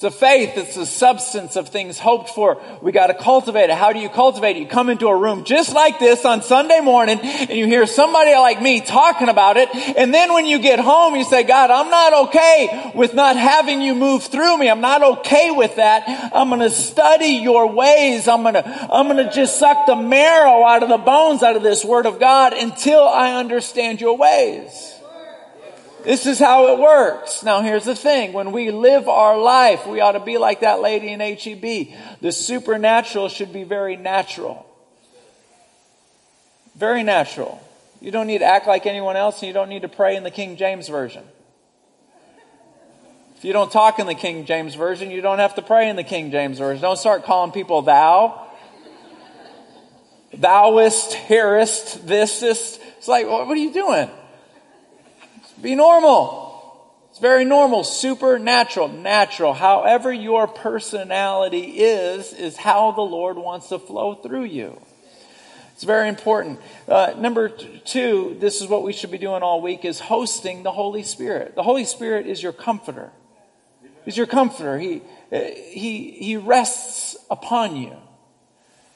It's 0.00 0.04
a 0.06 0.18
faith. 0.18 0.56
It's 0.56 0.76
the 0.76 0.86
substance 0.86 1.56
of 1.56 1.68
things 1.68 1.98
hoped 1.98 2.30
for. 2.30 2.58
We 2.80 2.90
got 2.90 3.08
to 3.08 3.14
cultivate 3.14 3.68
it. 3.68 3.76
How 3.76 3.92
do 3.92 3.98
you 3.98 4.08
cultivate 4.08 4.56
it? 4.56 4.60
You 4.60 4.66
come 4.66 4.88
into 4.88 5.08
a 5.08 5.14
room 5.14 5.44
just 5.44 5.74
like 5.74 5.98
this 5.98 6.24
on 6.24 6.40
Sunday 6.40 6.80
morning 6.80 7.20
and 7.20 7.50
you 7.50 7.66
hear 7.66 7.84
somebody 7.84 8.32
like 8.32 8.62
me 8.62 8.80
talking 8.80 9.28
about 9.28 9.58
it. 9.58 9.68
And 9.74 10.14
then 10.14 10.32
when 10.32 10.46
you 10.46 10.58
get 10.58 10.78
home, 10.78 11.16
you 11.16 11.24
say, 11.24 11.42
God, 11.42 11.70
I'm 11.70 11.90
not 11.90 12.28
okay 12.28 12.92
with 12.94 13.12
not 13.12 13.36
having 13.36 13.82
you 13.82 13.94
move 13.94 14.22
through 14.22 14.56
me. 14.56 14.70
I'm 14.70 14.80
not 14.80 15.02
okay 15.02 15.50
with 15.50 15.76
that. 15.76 16.30
I'm 16.34 16.48
going 16.48 16.62
to 16.62 16.70
study 16.70 17.32
your 17.32 17.70
ways. 17.70 18.26
I'm 18.26 18.40
going 18.40 18.54
to, 18.54 18.66
I'm 18.66 19.06
going 19.06 19.22
to 19.22 19.30
just 19.30 19.58
suck 19.58 19.84
the 19.84 19.96
marrow 19.96 20.64
out 20.64 20.82
of 20.82 20.88
the 20.88 20.96
bones 20.96 21.42
out 21.42 21.56
of 21.56 21.62
this 21.62 21.84
word 21.84 22.06
of 22.06 22.18
God 22.18 22.54
until 22.54 23.06
I 23.06 23.34
understand 23.34 24.00
your 24.00 24.16
ways. 24.16 24.94
This 26.04 26.26
is 26.26 26.38
how 26.38 26.72
it 26.72 26.78
works. 26.78 27.42
Now 27.42 27.62
here's 27.62 27.84
the 27.84 27.94
thing. 27.94 28.32
When 28.32 28.52
we 28.52 28.70
live 28.70 29.08
our 29.08 29.38
life, 29.38 29.86
we 29.86 30.00
ought 30.00 30.12
to 30.12 30.20
be 30.20 30.38
like 30.38 30.60
that 30.60 30.80
lady 30.80 31.08
in 31.08 31.20
HEB. 31.20 32.20
The 32.20 32.32
supernatural 32.32 33.28
should 33.28 33.52
be 33.52 33.64
very 33.64 33.96
natural. 33.96 34.66
Very 36.76 37.02
natural. 37.02 37.62
You 38.00 38.10
don't 38.10 38.26
need 38.26 38.38
to 38.38 38.46
act 38.46 38.66
like 38.66 38.86
anyone 38.86 39.16
else 39.16 39.42
and 39.42 39.48
you 39.48 39.52
don't 39.52 39.68
need 39.68 39.82
to 39.82 39.88
pray 39.88 40.16
in 40.16 40.22
the 40.22 40.30
King 40.30 40.56
James 40.56 40.88
Version. 40.88 41.24
If 43.36 43.44
you 43.44 43.52
don't 43.52 43.70
talk 43.70 43.98
in 43.98 44.06
the 44.06 44.14
King 44.14 44.46
James 44.46 44.74
Version, 44.74 45.10
you 45.10 45.20
don't 45.20 45.38
have 45.38 45.54
to 45.56 45.62
pray 45.62 45.88
in 45.88 45.96
the 45.96 46.04
King 46.04 46.30
James 46.30 46.58
Version. 46.58 46.82
Don't 46.82 46.98
start 46.98 47.24
calling 47.24 47.52
people 47.52 47.82
thou. 47.82 48.46
Thouist, 50.34 51.12
herist, 51.12 52.06
thisist. 52.06 52.78
It's 52.98 53.08
like, 53.08 53.26
what 53.26 53.48
are 53.48 53.56
you 53.56 53.72
doing? 53.72 54.10
Be 55.62 55.74
normal. 55.74 56.48
It's 57.10 57.18
very 57.18 57.44
normal, 57.44 57.82
supernatural, 57.82 58.88
natural. 58.88 59.52
However 59.52 60.12
your 60.12 60.46
personality 60.46 61.80
is, 61.80 62.32
is 62.32 62.56
how 62.56 62.92
the 62.92 63.00
Lord 63.00 63.36
wants 63.36 63.68
to 63.70 63.78
flow 63.78 64.14
through 64.14 64.44
you. 64.44 64.80
It's 65.74 65.82
very 65.82 66.08
important. 66.08 66.60
Uh, 66.86 67.14
number 67.16 67.48
two, 67.48 68.36
this 68.38 68.60
is 68.60 68.68
what 68.68 68.84
we 68.84 68.92
should 68.92 69.10
be 69.10 69.18
doing 69.18 69.42
all 69.42 69.60
week, 69.60 69.84
is 69.84 69.98
hosting 69.98 70.62
the 70.62 70.70
Holy 70.70 71.02
Spirit. 71.02 71.54
The 71.54 71.62
Holy 71.62 71.84
Spirit 71.84 72.26
is 72.26 72.42
your 72.42 72.52
comforter. 72.52 73.10
He's 74.04 74.16
your 74.16 74.26
comforter. 74.26 74.78
He, 74.78 75.02
he, 75.30 76.10
he 76.12 76.36
rests 76.36 77.16
upon 77.30 77.76
you. 77.76 77.96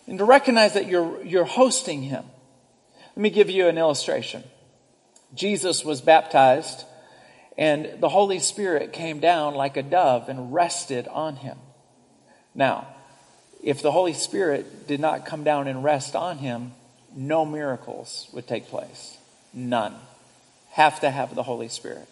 And 0.07 0.18
to 0.18 0.24
recognize 0.24 0.74
that 0.74 0.87
you're, 0.87 1.24
you're 1.24 1.44
hosting 1.44 2.03
him. 2.03 2.24
Let 3.16 3.22
me 3.22 3.31
give 3.31 3.48
you 3.50 3.66
an 3.66 3.79
illustration. 3.79 4.44
Jesus 5.35 5.85
was 5.85 6.01
baptized 6.01 6.85
and 7.57 8.01
the 8.01 8.09
Holy 8.09 8.40
Spirit 8.40 8.92
came 8.92 9.20
down 9.20 9.55
like 9.55 9.77
a 9.77 9.83
dove 9.83 10.29
and 10.29 10.53
rested 10.53 11.07
on 11.09 11.37
him. 11.37 11.59
Now, 12.55 12.88
if 13.62 13.81
the 13.81 13.92
Holy 13.92 14.12
Spirit 14.12 14.87
did 14.87 15.01
not 15.01 15.25
come 15.25 15.44
down 15.44 15.68
and 15.68 15.85
rest 15.85 16.16
on 16.16 16.38
him, 16.38 16.73
no 17.14 17.44
miracles 17.44 18.29
would 18.33 18.47
take 18.47 18.68
place. 18.68 19.16
None. 19.53 19.94
Have 20.73 21.01
to 21.01 21.11
have 21.11 21.35
the 21.35 21.44
Holy 21.44 21.68
Spirit. 21.68 22.09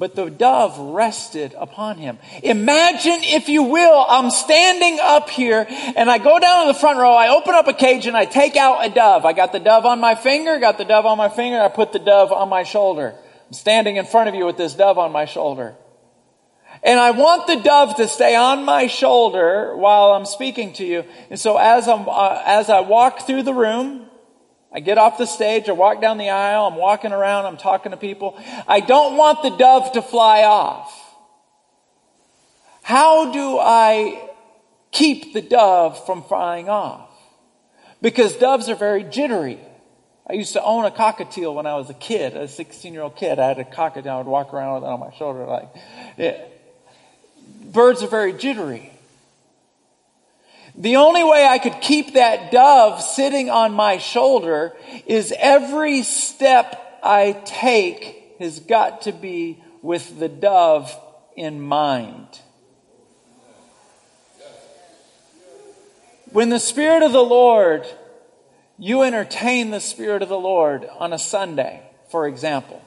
But 0.00 0.14
the 0.14 0.30
dove 0.30 0.78
rested 0.78 1.54
upon 1.58 1.98
him. 1.98 2.18
Imagine, 2.42 3.18
if 3.22 3.50
you 3.50 3.64
will, 3.64 4.06
I'm 4.08 4.30
standing 4.30 4.98
up 4.98 5.28
here 5.28 5.66
and 5.68 6.10
I 6.10 6.16
go 6.16 6.38
down 6.38 6.66
to 6.66 6.72
the 6.72 6.78
front 6.78 6.98
row, 6.98 7.12
I 7.12 7.28
open 7.28 7.54
up 7.54 7.68
a 7.68 7.74
cage 7.74 8.06
and 8.06 8.16
I 8.16 8.24
take 8.24 8.56
out 8.56 8.86
a 8.86 8.88
dove. 8.88 9.26
I 9.26 9.34
got 9.34 9.52
the 9.52 9.60
dove 9.60 9.84
on 9.84 10.00
my 10.00 10.14
finger, 10.14 10.58
got 10.58 10.78
the 10.78 10.86
dove 10.86 11.04
on 11.04 11.18
my 11.18 11.28
finger, 11.28 11.60
I 11.60 11.68
put 11.68 11.92
the 11.92 11.98
dove 11.98 12.32
on 12.32 12.48
my 12.48 12.62
shoulder. 12.62 13.14
I'm 13.46 13.52
standing 13.52 13.96
in 13.96 14.06
front 14.06 14.30
of 14.30 14.34
you 14.34 14.46
with 14.46 14.56
this 14.56 14.72
dove 14.72 14.96
on 14.96 15.12
my 15.12 15.26
shoulder. 15.26 15.76
And 16.82 16.98
I 16.98 17.10
want 17.10 17.46
the 17.46 17.56
dove 17.56 17.96
to 17.96 18.08
stay 18.08 18.34
on 18.34 18.64
my 18.64 18.86
shoulder 18.86 19.76
while 19.76 20.12
I'm 20.12 20.24
speaking 20.24 20.72
to 20.74 20.86
you. 20.86 21.04
And 21.28 21.38
so 21.38 21.58
as 21.58 21.86
I'm, 21.88 22.08
uh, 22.08 22.42
as 22.46 22.70
I 22.70 22.80
walk 22.80 23.26
through 23.26 23.42
the 23.42 23.52
room, 23.52 24.06
I 24.72 24.80
get 24.80 24.98
off 24.98 25.18
the 25.18 25.26
stage, 25.26 25.68
I 25.68 25.72
walk 25.72 26.00
down 26.00 26.18
the 26.18 26.30
aisle, 26.30 26.66
I'm 26.66 26.76
walking 26.76 27.12
around, 27.12 27.46
I'm 27.46 27.56
talking 27.56 27.90
to 27.90 27.96
people. 27.96 28.40
I 28.68 28.80
don't 28.80 29.16
want 29.16 29.42
the 29.42 29.50
dove 29.50 29.92
to 29.92 30.02
fly 30.02 30.44
off. 30.44 30.96
How 32.82 33.32
do 33.32 33.58
I 33.58 34.30
keep 34.92 35.32
the 35.32 35.42
dove 35.42 36.04
from 36.06 36.22
flying 36.22 36.68
off? 36.68 37.08
Because 38.00 38.34
doves 38.36 38.68
are 38.68 38.76
very 38.76 39.04
jittery. 39.04 39.58
I 40.28 40.34
used 40.34 40.52
to 40.52 40.62
own 40.62 40.84
a 40.84 40.92
cockatiel 40.92 41.54
when 41.54 41.66
I 41.66 41.74
was 41.74 41.90
a 41.90 41.94
kid, 41.94 42.36
a 42.36 42.46
16 42.46 42.92
year 42.92 43.02
old 43.02 43.16
kid. 43.16 43.40
I 43.40 43.48
had 43.48 43.58
a 43.58 43.64
cockatiel. 43.64 44.06
I 44.06 44.16
would 44.18 44.26
walk 44.26 44.54
around 44.54 44.74
with 44.74 44.84
it 44.84 44.86
on 44.86 45.00
my 45.00 45.12
shoulder 45.16 45.44
like, 45.44 45.68
yeah. 46.16 46.40
birds 47.64 48.02
are 48.04 48.08
very 48.08 48.32
jittery. 48.32 48.89
The 50.80 50.96
only 50.96 51.22
way 51.22 51.46
I 51.46 51.58
could 51.58 51.80
keep 51.82 52.14
that 52.14 52.50
dove 52.50 53.02
sitting 53.02 53.50
on 53.50 53.72
my 53.74 53.98
shoulder 53.98 54.74
is 55.06 55.32
every 55.38 56.02
step 56.02 57.00
I 57.02 57.32
take 57.44 58.36
has 58.38 58.60
got 58.60 59.02
to 59.02 59.12
be 59.12 59.62
with 59.82 60.18
the 60.18 60.28
dove 60.28 60.98
in 61.36 61.60
mind. 61.60 62.40
When 66.32 66.48
the 66.48 66.58
Spirit 66.58 67.02
of 67.02 67.12
the 67.12 67.22
Lord 67.22 67.86
you 68.82 69.02
entertain 69.02 69.70
the 69.70 69.80
Spirit 69.80 70.22
of 70.22 70.30
the 70.30 70.38
Lord 70.38 70.88
on 70.98 71.12
a 71.12 71.18
Sunday, 71.18 71.82
for 72.08 72.26
example. 72.26 72.82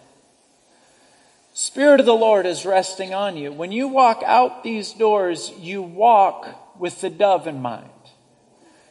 Spirit 1.54 2.00
of 2.00 2.08
the 2.08 2.16
Lord 2.16 2.48
is 2.48 2.66
resting 2.66 3.14
on 3.14 3.38
you. 3.38 3.52
When 3.52 3.72
you 3.72 3.88
walk 3.88 4.24
out 4.26 4.64
these 4.64 4.92
doors, 4.94 5.52
you 5.60 5.84
walk 5.84 6.48
with 6.80 7.02
the 7.02 7.10
dove 7.10 7.48
in 7.48 7.62
mind. 7.62 7.90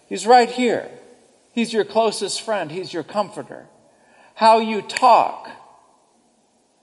He's 0.09 0.27
right 0.27 0.51
here. 0.51 0.91
He's 1.53 1.73
your 1.73 1.85
closest 1.85 2.43
friend. 2.43 2.71
He's 2.71 2.93
your 2.93 3.03
comforter. 3.03 3.67
How 4.35 4.59
you 4.59 4.83
talk, 4.83 5.51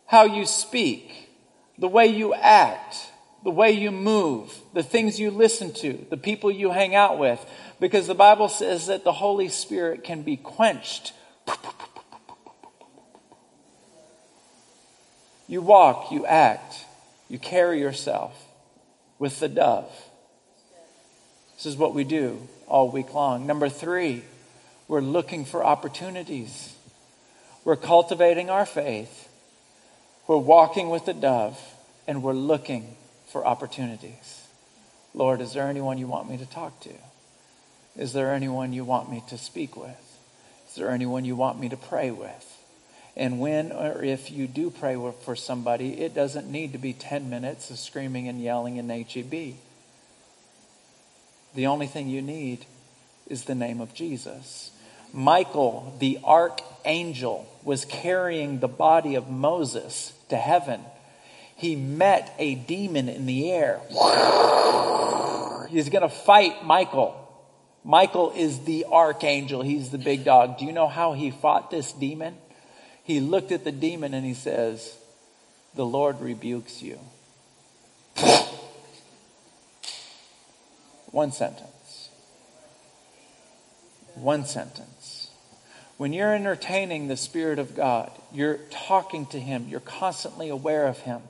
how 0.06 0.26
you 0.26 0.46
speak, 0.46 1.30
the 1.78 1.88
way 1.88 2.08
you 2.08 2.34
act, 2.34 3.12
the 3.44 3.52
way 3.52 3.72
you 3.72 3.92
move, 3.92 4.54
the 4.74 4.84
things 4.84 5.20
you 5.20 5.32
listen 5.32 5.74
to, 5.74 6.06
the 6.10 6.18
people 6.18 6.52
you 6.52 6.72
hang 6.72 6.94
out 6.94 7.18
with, 7.18 7.44
because 7.80 8.06
the 8.06 8.16
Bible 8.16 8.50
says 8.50 8.88
that 8.88 9.04
the 9.04 9.14
Holy 9.14 9.50
Spirit 9.50 10.04
can 10.04 10.24
be 10.24 10.36
quenched. 10.38 11.14
You 15.48 15.62
walk, 15.62 16.12
you 16.12 16.26
act, 16.26 16.86
you 17.28 17.40
carry 17.40 17.80
yourself 17.80 18.34
with 19.18 19.40
the 19.40 19.50
dove. 19.50 19.92
This 21.60 21.66
is 21.66 21.76
what 21.76 21.94
we 21.94 22.06
do 22.06 22.40
all 22.70 22.90
week 22.90 23.14
long. 23.14 23.46
Number 23.46 23.68
three, 23.68 24.24
we're 24.88 25.02
looking 25.02 25.44
for 25.44 25.62
opportunities. 25.62 26.74
We're 27.66 27.76
cultivating 27.76 28.50
our 28.50 28.66
faith. 28.66 29.28
We're 30.26 30.38
walking 30.38 30.90
with 30.90 31.06
the 31.06 31.14
dove, 31.14 31.60
and 32.08 32.24
we're 32.24 32.32
looking 32.32 32.96
for 33.28 33.46
opportunities. 33.46 34.48
Lord, 35.14 35.42
is 35.42 35.52
there 35.52 35.68
anyone 35.68 35.98
you 35.98 36.08
want 36.08 36.30
me 36.30 36.38
to 36.38 36.46
talk 36.46 36.80
to? 36.80 36.94
Is 37.98 38.14
there 38.14 38.34
anyone 38.34 38.72
you 38.72 38.86
want 38.86 39.12
me 39.12 39.22
to 39.28 39.38
speak 39.38 39.76
with? 39.76 40.18
Is 40.70 40.76
there 40.76 40.92
anyone 40.92 41.26
you 41.26 41.36
want 41.36 41.60
me 41.60 41.68
to 41.68 41.78
pray 41.78 42.10
with? 42.10 42.58
And 43.18 43.42
when 43.42 43.74
or 43.74 44.02
if 44.02 44.32
you 44.32 44.48
do 44.48 44.70
pray 44.70 44.96
for 45.26 45.36
somebody, 45.36 46.00
it 46.00 46.16
doesn't 46.16 46.50
need 46.50 46.72
to 46.72 46.78
be 46.78 46.94
10 46.94 47.30
minutes 47.30 47.70
of 47.70 47.80
screaming 47.80 48.30
and 48.30 48.42
yelling 48.42 48.78
in 48.78 48.88
HEB. 48.88 49.56
The 51.56 51.68
only 51.68 51.88
thing 51.88 52.10
you 52.10 52.22
need 52.22 52.66
is 53.28 53.46
the 53.46 53.56
name 53.56 53.82
of 53.82 53.94
Jesus. 53.94 54.72
Michael, 55.14 55.96
the 56.00 56.20
archangel, 56.24 57.48
was 57.64 57.86
carrying 57.86 58.60
the 58.60 58.68
body 58.68 59.16
of 59.16 59.30
Moses 59.30 60.14
to 60.30 60.38
heaven. 60.38 60.82
He 61.56 61.76
met 61.76 62.34
a 62.38 62.56
demon 62.56 63.10
in 63.10 63.26
the 63.26 63.52
air. 63.52 63.82
He's 65.70 65.90
going 65.90 66.04
to 66.04 66.10
fight 66.10 66.64
Michael. 66.64 67.16
Michael 67.84 68.32
is 68.36 68.60
the 68.66 68.86
archangel. 68.86 69.62
He's 69.62 69.90
the 69.90 69.98
big 69.98 70.24
dog. 70.24 70.58
Do 70.58 70.66
you 70.66 70.72
know 70.72 70.88
how 70.88 71.14
he 71.14 71.32
fought 71.32 71.72
this 71.72 71.92
demon? 71.92 72.38
He 73.04 73.20
looked 73.20 73.52
at 73.52 73.64
the 73.64 73.72
demon 73.72 74.14
and 74.14 74.26
he 74.26 74.34
says, 74.34 74.96
The 75.76 75.86
Lord 75.86 76.22
rebukes 76.22 76.82
you. 76.82 77.00
One 81.12 81.32
sentence. 81.32 82.10
One 84.16 84.46
sentence. 84.46 85.32
When 85.98 86.14
you're 86.14 86.34
entertaining 86.34 87.08
the 87.08 87.18
Spirit 87.18 87.60
of 87.60 87.76
God, 87.76 88.12
you're 88.34 88.60
talking 88.70 89.26
to 89.28 89.40
Him, 89.40 89.68
you're 89.68 89.80
constantly 89.80 90.50
aware 90.50 90.88
of 90.88 91.00
Him, 91.00 91.22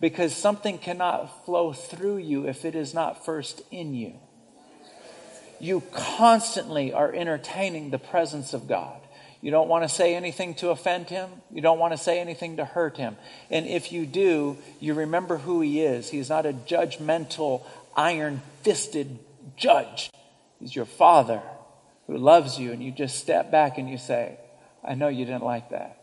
because 0.00 0.34
something 0.34 0.78
cannot 0.78 1.44
flow 1.44 1.72
through 1.72 2.18
you 2.18 2.48
if 2.48 2.64
it 2.64 2.74
is 2.74 2.94
not 2.94 3.24
first 3.24 3.62
in 3.70 3.94
you 3.94 4.14
you 5.60 5.82
constantly 5.92 6.92
are 6.92 7.12
entertaining 7.12 7.90
the 7.90 7.98
presence 7.98 8.54
of 8.54 8.68
God. 8.68 9.00
You 9.40 9.50
don't 9.50 9.68
want 9.68 9.84
to 9.84 9.88
say 9.88 10.16
anything 10.16 10.54
to 10.56 10.70
offend 10.70 11.08
him. 11.08 11.30
You 11.52 11.60
don't 11.60 11.78
want 11.78 11.92
to 11.92 11.98
say 11.98 12.18
anything 12.20 12.56
to 12.56 12.64
hurt 12.64 12.96
him. 12.96 13.16
And 13.50 13.66
if 13.66 13.92
you 13.92 14.04
do, 14.04 14.58
you 14.80 14.94
remember 14.94 15.38
who 15.38 15.60
he 15.60 15.80
is. 15.80 16.10
He's 16.10 16.28
not 16.28 16.44
a 16.44 16.52
judgmental, 16.52 17.62
iron 17.98 18.40
fisted 18.62 19.18
judge. 19.56 20.10
He's 20.60 20.74
your 20.74 20.86
father 20.86 21.42
who 22.06 22.16
loves 22.16 22.58
you. 22.58 22.72
And 22.72 22.82
you 22.82 22.92
just 22.92 23.18
step 23.18 23.50
back 23.50 23.76
and 23.76 23.90
you 23.90 23.98
say, 23.98 24.38
I 24.84 24.94
know 24.94 25.08
you 25.08 25.24
didn't 25.24 25.44
like 25.44 25.70
that. 25.70 26.00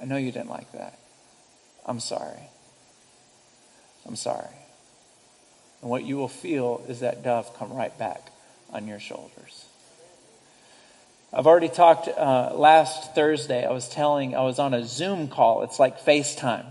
I 0.00 0.04
know 0.04 0.18
you 0.18 0.30
didn't 0.30 0.50
like 0.50 0.70
that. 0.72 0.98
I'm 1.86 1.98
sorry. 1.98 2.50
I'm 4.06 4.16
sorry. 4.16 4.54
And 5.80 5.90
what 5.90 6.04
you 6.04 6.16
will 6.16 6.28
feel 6.28 6.84
is 6.88 7.00
that 7.00 7.24
dove 7.24 7.56
come 7.56 7.72
right 7.72 7.96
back 7.98 8.30
on 8.70 8.86
your 8.86 9.00
shoulders. 9.00 9.64
I've 11.32 11.46
already 11.46 11.68
talked 11.68 12.08
uh, 12.08 12.52
last 12.54 13.14
Thursday. 13.14 13.64
I 13.64 13.72
was 13.72 13.88
telling, 13.88 14.34
I 14.36 14.42
was 14.42 14.58
on 14.58 14.74
a 14.74 14.84
Zoom 14.84 15.28
call. 15.28 15.62
It's 15.62 15.78
like 15.78 16.00
FaceTime. 16.00 16.66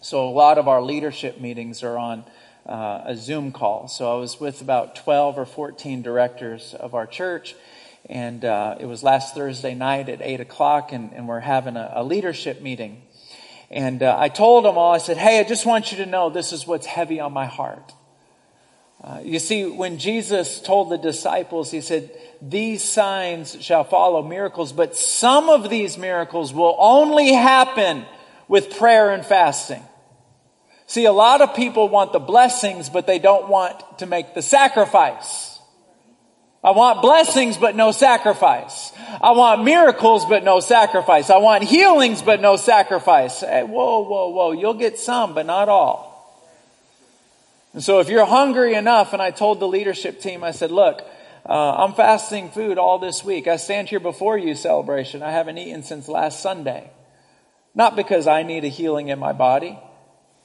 So 0.00 0.28
a 0.28 0.30
lot 0.30 0.58
of 0.58 0.68
our 0.68 0.82
leadership 0.82 1.40
meetings 1.40 1.82
are 1.82 1.96
on 1.96 2.24
uh, 2.66 3.02
a 3.04 3.16
Zoom 3.16 3.52
call. 3.52 3.88
So 3.88 4.14
I 4.14 4.18
was 4.18 4.40
with 4.40 4.60
about 4.60 4.96
12 4.96 5.38
or 5.38 5.46
14 5.46 6.02
directors 6.02 6.74
of 6.74 6.94
our 6.94 7.06
church. 7.06 7.54
And 8.08 8.44
uh, 8.44 8.76
it 8.78 8.86
was 8.86 9.02
last 9.02 9.34
Thursday 9.34 9.74
night 9.74 10.08
at 10.08 10.20
8 10.20 10.40
o'clock, 10.40 10.92
and, 10.92 11.12
and 11.14 11.26
we're 11.26 11.40
having 11.40 11.76
a, 11.76 11.92
a 11.94 12.04
leadership 12.04 12.60
meeting. 12.60 13.02
And 13.70 14.02
uh, 14.02 14.16
I 14.18 14.28
told 14.28 14.64
them 14.64 14.76
all, 14.76 14.92
I 14.92 14.98
said, 14.98 15.16
hey, 15.16 15.40
I 15.40 15.44
just 15.44 15.64
want 15.64 15.90
you 15.90 15.98
to 15.98 16.06
know 16.06 16.28
this 16.28 16.52
is 16.52 16.66
what's 16.66 16.86
heavy 16.86 17.18
on 17.20 17.32
my 17.32 17.46
heart. 17.46 17.92
Uh, 19.04 19.20
you 19.22 19.38
see, 19.38 19.66
when 19.66 19.98
Jesus 19.98 20.60
told 20.62 20.90
the 20.90 20.96
disciples, 20.96 21.70
he 21.70 21.82
said, 21.82 22.10
These 22.40 22.82
signs 22.82 23.62
shall 23.62 23.84
follow 23.84 24.22
miracles, 24.22 24.72
but 24.72 24.96
some 24.96 25.50
of 25.50 25.68
these 25.68 25.98
miracles 25.98 26.54
will 26.54 26.74
only 26.78 27.34
happen 27.34 28.06
with 28.48 28.78
prayer 28.78 29.10
and 29.10 29.24
fasting. 29.24 29.82
See, 30.86 31.06
a 31.06 31.12
lot 31.12 31.40
of 31.40 31.54
people 31.54 31.88
want 31.88 32.12
the 32.12 32.18
blessings, 32.18 32.88
but 32.88 33.06
they 33.06 33.18
don't 33.18 33.48
want 33.48 33.98
to 33.98 34.06
make 34.06 34.34
the 34.34 34.42
sacrifice. 34.42 35.58
I 36.62 36.70
want 36.70 37.02
blessings, 37.02 37.58
but 37.58 37.76
no 37.76 37.92
sacrifice. 37.92 38.92
I 39.20 39.32
want 39.32 39.64
miracles, 39.64 40.24
but 40.24 40.44
no 40.44 40.60
sacrifice. 40.60 41.28
I 41.28 41.36
want 41.36 41.64
healings, 41.64 42.22
but 42.22 42.40
no 42.40 42.56
sacrifice. 42.56 43.40
Hey, 43.40 43.62
whoa, 43.64 44.00
whoa, 44.00 44.28
whoa. 44.28 44.52
You'll 44.52 44.72
get 44.72 44.98
some, 44.98 45.34
but 45.34 45.44
not 45.44 45.68
all. 45.68 46.14
And 47.74 47.82
so 47.82 48.00
if 48.00 48.08
you're 48.08 48.24
hungry 48.24 48.74
enough, 48.74 49.12
and 49.12 49.20
I 49.20 49.30
told 49.30 49.60
the 49.60 49.68
leadership 49.68 50.20
team, 50.20 50.42
I 50.42 50.52
said, 50.52 50.70
look, 50.70 51.02
uh, 51.46 51.84
I'm 51.84 51.92
fasting 51.92 52.50
food 52.50 52.78
all 52.78 52.98
this 52.98 53.22
week. 53.22 53.46
I 53.46 53.56
stand 53.56 53.88
here 53.88 54.00
before 54.00 54.38
you, 54.38 54.54
celebration. 54.54 55.22
I 55.22 55.32
haven't 55.32 55.58
eaten 55.58 55.82
since 55.82 56.08
last 56.08 56.40
Sunday. 56.40 56.88
Not 57.74 57.96
because 57.96 58.26
I 58.26 58.42
need 58.42 58.64
a 58.64 58.68
healing 58.68 59.08
in 59.08 59.18
my 59.18 59.32
body. 59.32 59.78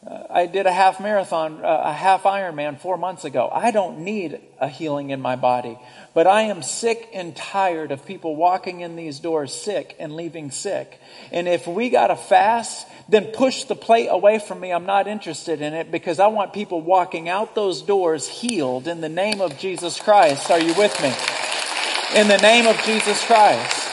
I 0.07 0.45
did 0.45 0.65
a 0.65 0.71
half 0.71 1.01
marathon, 1.01 1.63
uh, 1.63 1.81
a 1.85 1.91
half 1.91 2.23
Ironman 2.23 2.79
four 2.79 2.97
months 2.97 3.25
ago. 3.25 3.49
I 3.51 3.71
don't 3.71 3.99
need 3.99 4.39
a 4.57 4.69
healing 4.69 5.09
in 5.09 5.19
my 5.19 5.35
body. 5.35 5.77
But 6.13 6.25
I 6.25 6.43
am 6.43 6.63
sick 6.63 7.09
and 7.13 7.35
tired 7.35 7.91
of 7.91 8.05
people 8.05 8.35
walking 8.37 8.79
in 8.79 8.95
these 8.95 9.19
doors 9.19 9.53
sick 9.53 9.97
and 9.99 10.15
leaving 10.15 10.51
sick. 10.51 10.97
And 11.33 11.49
if 11.49 11.67
we 11.67 11.89
got 11.89 12.07
to 12.07 12.15
fast, 12.15 12.87
then 13.09 13.25
push 13.25 13.65
the 13.65 13.75
plate 13.75 14.07
away 14.07 14.39
from 14.39 14.61
me. 14.61 14.71
I'm 14.71 14.85
not 14.85 15.07
interested 15.07 15.61
in 15.61 15.73
it 15.73 15.91
because 15.91 16.19
I 16.19 16.27
want 16.27 16.53
people 16.53 16.79
walking 16.79 17.27
out 17.27 17.53
those 17.53 17.81
doors 17.81 18.25
healed 18.25 18.87
in 18.87 19.01
the 19.01 19.09
name 19.09 19.41
of 19.41 19.57
Jesus 19.57 19.99
Christ. 19.99 20.49
Are 20.49 20.61
you 20.61 20.73
with 20.75 20.97
me? 21.01 21.13
In 22.19 22.29
the 22.29 22.37
name 22.37 22.67
of 22.67 22.81
Jesus 22.83 23.21
Christ. 23.25 23.87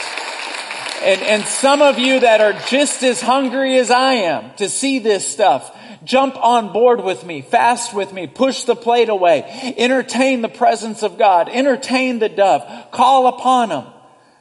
And, 1.01 1.21
and 1.21 1.43
some 1.43 1.81
of 1.81 1.99
you 1.99 2.21
that 2.21 2.39
are 2.39 2.53
just 2.67 3.03
as 3.03 3.21
hungry 3.21 3.77
as 3.77 3.91
I 3.91 4.13
am 4.13 4.51
to 4.55 4.69
see 4.69 4.99
this 4.99 5.27
stuff, 5.27 5.73
Jump 6.03 6.35
on 6.37 6.71
board 6.73 7.03
with 7.03 7.25
me, 7.25 7.41
fast 7.41 7.93
with 7.93 8.13
me, 8.13 8.27
push 8.27 8.63
the 8.63 8.75
plate 8.75 9.09
away, 9.09 9.73
entertain 9.77 10.41
the 10.41 10.49
presence 10.49 11.03
of 11.03 11.17
God, 11.17 11.49
entertain 11.49 12.19
the 12.19 12.29
dove, 12.29 12.91
call 12.91 13.27
upon 13.27 13.71
him. 13.71 13.85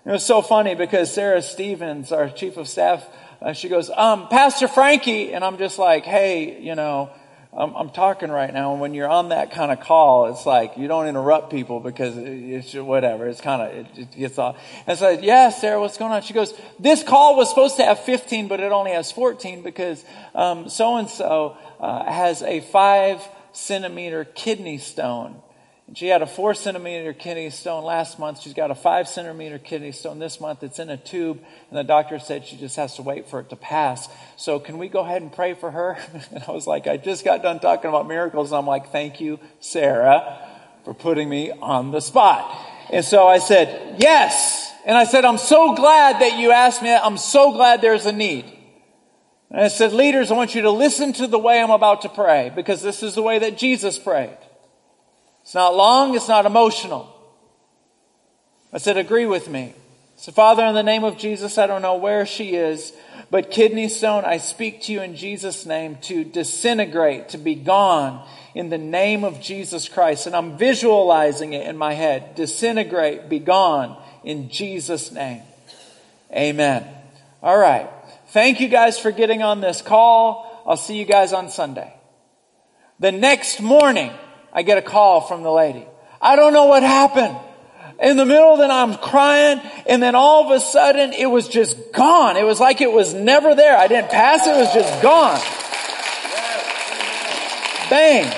It 0.05 0.11
was 0.11 0.25
so 0.25 0.42
funny 0.42 0.75
because 0.75 1.12
Sarah 1.12 1.42
Stevens, 1.42 2.12
our 2.12 2.29
chief 2.29 2.57
of 2.57 2.69
staff, 2.69 3.05
uh, 3.42 3.53
she 3.53 3.69
goes, 3.69 3.90
um, 3.90 4.29
Pastor 4.29 4.69
Frankie, 4.69 5.33
and 5.33 5.45
I'm 5.45 5.59
just 5.59 5.79
like, 5.79 6.05
hey, 6.05 6.61
you 6.61 6.75
know, 6.75 7.11
I'm, 7.57 7.75
I'm, 7.75 7.90
talking 7.90 8.31
right 8.31 8.53
now, 8.53 8.73
and 8.73 8.81
when 8.83 8.92
you're 8.92 9.09
on 9.09 9.31
that 9.31 9.51
kind 9.51 9.73
of 9.73 9.81
call, 9.81 10.27
it's 10.27 10.45
like 10.45 10.77
you 10.77 10.88
don't 10.88 11.07
interrupt 11.07 11.51
people 11.51 11.81
because 11.81 12.14
it's 12.16 12.75
whatever. 12.75 13.27
It's 13.27 13.40
kind 13.40 13.62
of 13.62 13.75
it, 13.75 13.87
it, 13.99 14.12
gets 14.12 14.38
off. 14.38 14.59
And 14.87 14.99
so, 14.99 15.09
yeah, 15.09 15.49
Sarah, 15.49 15.81
what's 15.81 15.97
going 15.97 16.12
on? 16.12 16.21
She 16.21 16.35
goes, 16.35 16.53
this 16.79 17.03
call 17.03 17.37
was 17.37 17.49
supposed 17.49 17.77
to 17.77 17.85
have 17.85 18.01
15, 18.01 18.49
but 18.49 18.61
it 18.61 18.73
only 18.73 18.90
has 18.90 19.11
14 19.11 19.62
because 19.62 20.05
so 20.35 20.97
and 20.97 21.09
so 21.09 21.57
has 21.81 22.42
a 22.42 22.61
five 22.61 23.27
centimeter 23.53 24.25
kidney 24.25 24.77
stone. 24.77 25.40
She 25.94 26.09
had 26.09 26.20
a 26.20 26.27
four 26.27 26.55
centimeter 26.55 27.12
kidney 27.12 27.49
stone 27.51 27.85
last 27.85 28.18
month. 28.18 28.40
She's 28.40 28.55
got 28.55 28.72
a 28.72 28.75
five 28.75 29.07
centimeter 29.07 29.59
kidney 29.59 29.92
stone 29.92 30.18
this 30.18 30.40
month. 30.40 30.64
It's 30.64 30.81
in 30.81 30.90
a 30.90 30.96
tube, 30.96 31.38
and 31.70 31.79
the 31.79 31.85
doctor 31.85 32.18
said 32.18 32.44
she 32.44 32.57
just 32.57 32.75
has 32.75 32.96
to 32.96 33.03
wait 33.03 33.29
for 33.29 33.38
it 33.38 33.51
to 33.51 33.57
pass. 33.57 34.09
So, 34.37 34.59
can 34.59 34.79
we 34.79 34.88
go 34.88 35.01
ahead 35.01 35.22
and 35.22 35.33
pray 35.33 35.55
for 35.55 35.70
her? 35.70 35.96
And 36.33 36.42
I 36.46 36.51
was 36.51 36.66
like, 36.66 36.88
I 36.88 36.96
just 36.96 37.25
got 37.25 37.40
done 37.42 37.61
talking 37.61 37.88
about 37.88 38.09
miracles, 38.09 38.51
and 38.51 38.59
I'm 38.59 38.66
like, 38.66 38.90
thank 38.90 39.20
you, 39.20 39.38
Sarah, 39.61 40.38
for 40.85 40.92
putting 40.92 41.29
me 41.29 41.53
on 41.53 41.92
the 41.92 42.01
spot. 42.01 42.51
And 42.90 43.05
so 43.05 43.29
I 43.29 43.38
said, 43.38 43.96
yes. 44.01 44.72
And 44.85 44.96
I 44.96 45.05
said, 45.05 45.25
I'm 45.25 45.38
so 45.38 45.75
glad 45.77 46.20
that 46.20 46.38
you 46.38 46.51
asked 46.51 46.83
me 46.83 46.88
that. 46.88 47.05
I'm 47.05 47.18
so 47.18 47.53
glad 47.53 47.81
there's 47.81 48.07
a 48.07 48.12
need. 48.12 48.44
And 49.51 49.61
I 49.61 49.68
said, 49.68 49.92
leaders, 49.92 50.33
I 50.33 50.35
want 50.35 50.55
you 50.57 50.62
to 50.62 50.70
listen 50.70 51.12
to 51.14 51.29
the 51.29 51.38
way 51.38 51.61
I'm 51.61 51.70
about 51.70 52.03
to 52.03 52.09
pray, 52.09 52.51
because 52.55 52.83
this 52.83 53.05
is 53.05 53.14
the 53.14 53.22
way 53.22 53.38
that 53.38 53.57
Jesus 53.57 54.01
prayed. 54.01 54.37
It's 55.47 55.55
not 55.55 55.77
long, 55.77 56.17
it's 56.17 56.27
not 56.27 56.45
emotional. 56.45 57.09
I 58.73 58.79
said, 58.79 58.97
agree 58.97 59.27
with 59.27 59.49
me. 59.49 59.75
So, 60.17 60.33
Father, 60.33 60.65
in 60.65 60.75
the 60.75 60.83
name 60.83 61.05
of 61.05 61.19
Jesus, 61.19 61.57
I 61.57 61.69
don't 61.69 61.83
know 61.83 61.95
where 61.95 62.27
she 62.27 62.57
is, 62.57 62.93
but 63.31 63.53
kidney 63.53 63.89
stone, 63.89 64.25
I 64.25 64.39
speak 64.39 64.83
to 64.83 64.93
you 64.93 65.03
in 65.03 65.15
Jesus' 65.15 65.65
name 65.65 65.99
to 66.03 66.25
disintegrate, 66.25 67.29
to 67.29 67.39
be 67.39 67.55
gone 67.55 68.27
in 68.57 68.71
the 68.71 68.77
name 68.79 69.23
of 69.23 69.41
Jesus 69.41 69.89
Christ. 69.89 70.27
And 70.27 70.35
I'm 70.35 70.59
visualizing 70.59 71.53
it 71.53 71.65
in 71.69 71.77
my 71.77 71.95
head. 71.95 72.35
Disintegrate, 72.35 73.29
be 73.29 73.39
gone 73.39 73.97
in 74.25 74.51
Jesus' 74.51 75.13
name. 75.13 75.43
Amen. 76.33 76.89
All 77.41 77.57
right. 77.57 77.89
Thank 78.31 78.59
you 78.59 78.67
guys 78.67 78.99
for 78.99 79.13
getting 79.13 79.45
on 79.45 79.61
this 79.61 79.81
call. 79.81 80.65
I'll 80.67 80.77
see 80.77 80.99
you 80.99 81.05
guys 81.05 81.33
on 81.33 81.51
Sunday. 81.51 81.95
The 82.99 83.13
next 83.13 83.61
morning, 83.61 84.11
I 84.57 84.62
get 84.62 84.79
a 84.79 84.83
call 84.83 85.21
from 85.21 85.42
the 85.42 85.53
lady. 85.53 85.87
I 86.19 86.35
don't 86.35 86.55
know 86.55 86.64
what 86.64 86.83
happened. 86.83 87.37
In 88.01 88.16
the 88.16 88.25
middle 88.25 88.53
of 88.55 88.59
the 88.59 88.66
night, 88.66 88.83
I'm 88.85 88.97
crying, 88.97 89.61
and 89.87 90.03
then 90.03 90.14
all 90.14 90.47
of 90.47 90.51
a 90.51 90.61
sudden, 90.61 91.12
it 91.12 91.27
was 91.27 91.47
just 91.47 91.92
gone. 91.92 92.38
It 92.38 92.45
was 92.45 92.59
like 92.59 92.81
it 92.81 92.90
was 92.90 93.12
never 93.12 93.55
there. 93.55 93.77
I 93.77 93.87
didn't 93.87 94.11
pass 94.11 94.47
it, 94.47 94.51
it 94.51 94.57
was 94.57 94.73
just 94.73 95.03
gone. 95.03 95.38
Bang. 97.90 98.35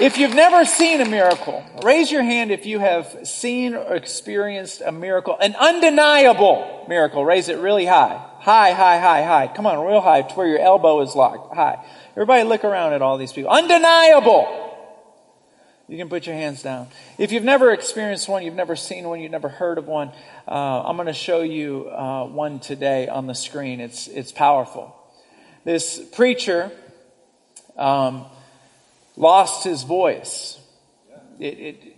If 0.00 0.18
you've 0.18 0.34
never 0.34 0.64
seen 0.64 1.00
a 1.00 1.04
miracle, 1.04 1.64
raise 1.84 2.10
your 2.10 2.22
hand 2.22 2.52
if 2.52 2.64
you 2.64 2.78
have 2.78 3.18
seen 3.24 3.74
or 3.74 3.96
experienced 3.96 4.82
a 4.84 4.92
miracle, 4.92 5.36
an 5.38 5.56
undeniable 5.56 6.86
miracle. 6.88 7.24
Raise 7.24 7.48
it 7.48 7.58
really 7.58 7.86
high. 7.86 8.24
High, 8.38 8.72
high, 8.72 8.98
high, 8.98 9.22
high. 9.22 9.52
Come 9.54 9.66
on, 9.66 9.84
real 9.84 10.00
high 10.00 10.22
to 10.22 10.34
where 10.36 10.46
your 10.46 10.60
elbow 10.60 11.00
is 11.02 11.14
locked. 11.14 11.54
High. 11.54 11.84
Everybody 12.12 12.44
look 12.44 12.64
around 12.64 12.92
at 12.92 13.02
all 13.02 13.18
these 13.18 13.32
people. 13.32 13.50
Undeniable. 13.50 14.68
You 15.90 15.96
can 15.96 16.08
put 16.08 16.24
your 16.24 16.36
hands 16.36 16.62
down. 16.62 16.86
If 17.18 17.32
you've 17.32 17.42
never 17.42 17.72
experienced 17.72 18.28
one, 18.28 18.44
you've 18.44 18.54
never 18.54 18.76
seen 18.76 19.08
one, 19.08 19.20
you've 19.20 19.32
never 19.32 19.48
heard 19.48 19.76
of 19.76 19.88
one, 19.88 20.12
uh, 20.46 20.82
I'm 20.84 20.94
going 20.96 21.08
to 21.08 21.12
show 21.12 21.40
you 21.40 21.88
uh, 21.90 22.26
one 22.26 22.60
today 22.60 23.08
on 23.08 23.26
the 23.26 23.34
screen. 23.34 23.80
It's, 23.80 24.06
it's 24.06 24.30
powerful. 24.30 24.94
This 25.64 25.98
preacher 26.12 26.70
um, 27.76 28.24
lost 29.16 29.64
his 29.64 29.82
voice. 29.82 30.60
It, 31.40 31.58
it, 31.58 31.96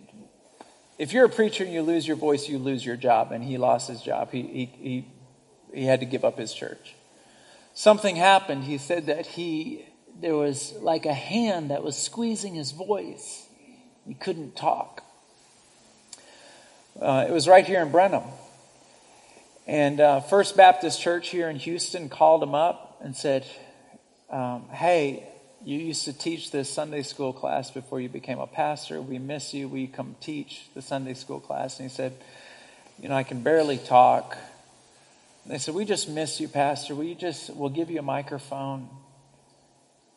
if 0.98 1.12
you're 1.12 1.26
a 1.26 1.28
preacher 1.30 1.64
and 1.64 1.72
you 1.72 1.82
lose 1.82 2.06
your 2.06 2.16
voice, 2.16 2.48
you 2.48 2.58
lose 2.58 2.86
your 2.86 2.96
job. 2.96 3.30
And 3.30 3.44
he 3.44 3.58
lost 3.58 3.88
his 3.88 4.00
job. 4.00 4.30
He, 4.30 4.42
he, 4.42 4.64
he, 4.64 5.06
he 5.74 5.84
had 5.84 6.00
to 6.00 6.06
give 6.06 6.24
up 6.24 6.38
his 6.38 6.54
church. 6.54 6.94
Something 7.74 8.16
happened. 8.16 8.64
He 8.64 8.78
said 8.78 9.06
that 9.06 9.26
he 9.26 9.84
there 10.20 10.36
was 10.36 10.72
like 10.80 11.06
a 11.06 11.14
hand 11.14 11.70
that 11.70 11.82
was 11.82 11.96
squeezing 11.96 12.54
his 12.54 12.72
voice. 12.72 13.46
He 14.06 14.14
couldn't 14.14 14.56
talk. 14.56 15.02
Uh, 17.00 17.26
it 17.28 17.32
was 17.32 17.48
right 17.48 17.66
here 17.66 17.80
in 17.82 17.90
Brenham. 17.90 18.24
And 19.66 20.00
uh, 20.00 20.20
First 20.20 20.56
Baptist 20.56 21.00
Church 21.00 21.28
here 21.28 21.48
in 21.48 21.56
Houston 21.56 22.08
called 22.08 22.42
him 22.42 22.54
up 22.54 22.98
and 23.00 23.16
said, 23.16 23.46
um, 24.30 24.64
Hey, 24.70 25.28
you 25.64 25.78
used 25.78 26.04
to 26.06 26.12
teach 26.12 26.50
this 26.50 26.68
Sunday 26.68 27.02
school 27.02 27.32
class 27.32 27.70
before 27.70 28.00
you 28.00 28.08
became 28.08 28.40
a 28.40 28.46
pastor. 28.46 29.00
We 29.00 29.18
miss 29.18 29.54
you. 29.54 29.68
Will 29.68 29.78
you 29.78 29.88
come 29.88 30.16
teach 30.20 30.66
the 30.74 30.82
Sunday 30.82 31.14
school 31.14 31.38
class? 31.38 31.78
And 31.78 31.88
he 31.88 31.94
said, 31.94 32.12
You 33.00 33.08
know, 33.08 33.14
I 33.14 33.22
can 33.22 33.42
barely 33.42 33.78
talk. 33.78 34.36
And 35.44 35.52
they 35.52 35.58
said, 35.58 35.74
We 35.74 35.84
just 35.84 36.08
miss 36.08 36.40
you, 36.40 36.48
Pastor. 36.48 36.94
We 36.94 37.14
just, 37.14 37.50
we'll 37.50 37.68
give 37.70 37.90
you 37.90 38.00
a 38.00 38.02
microphone. 38.02 38.88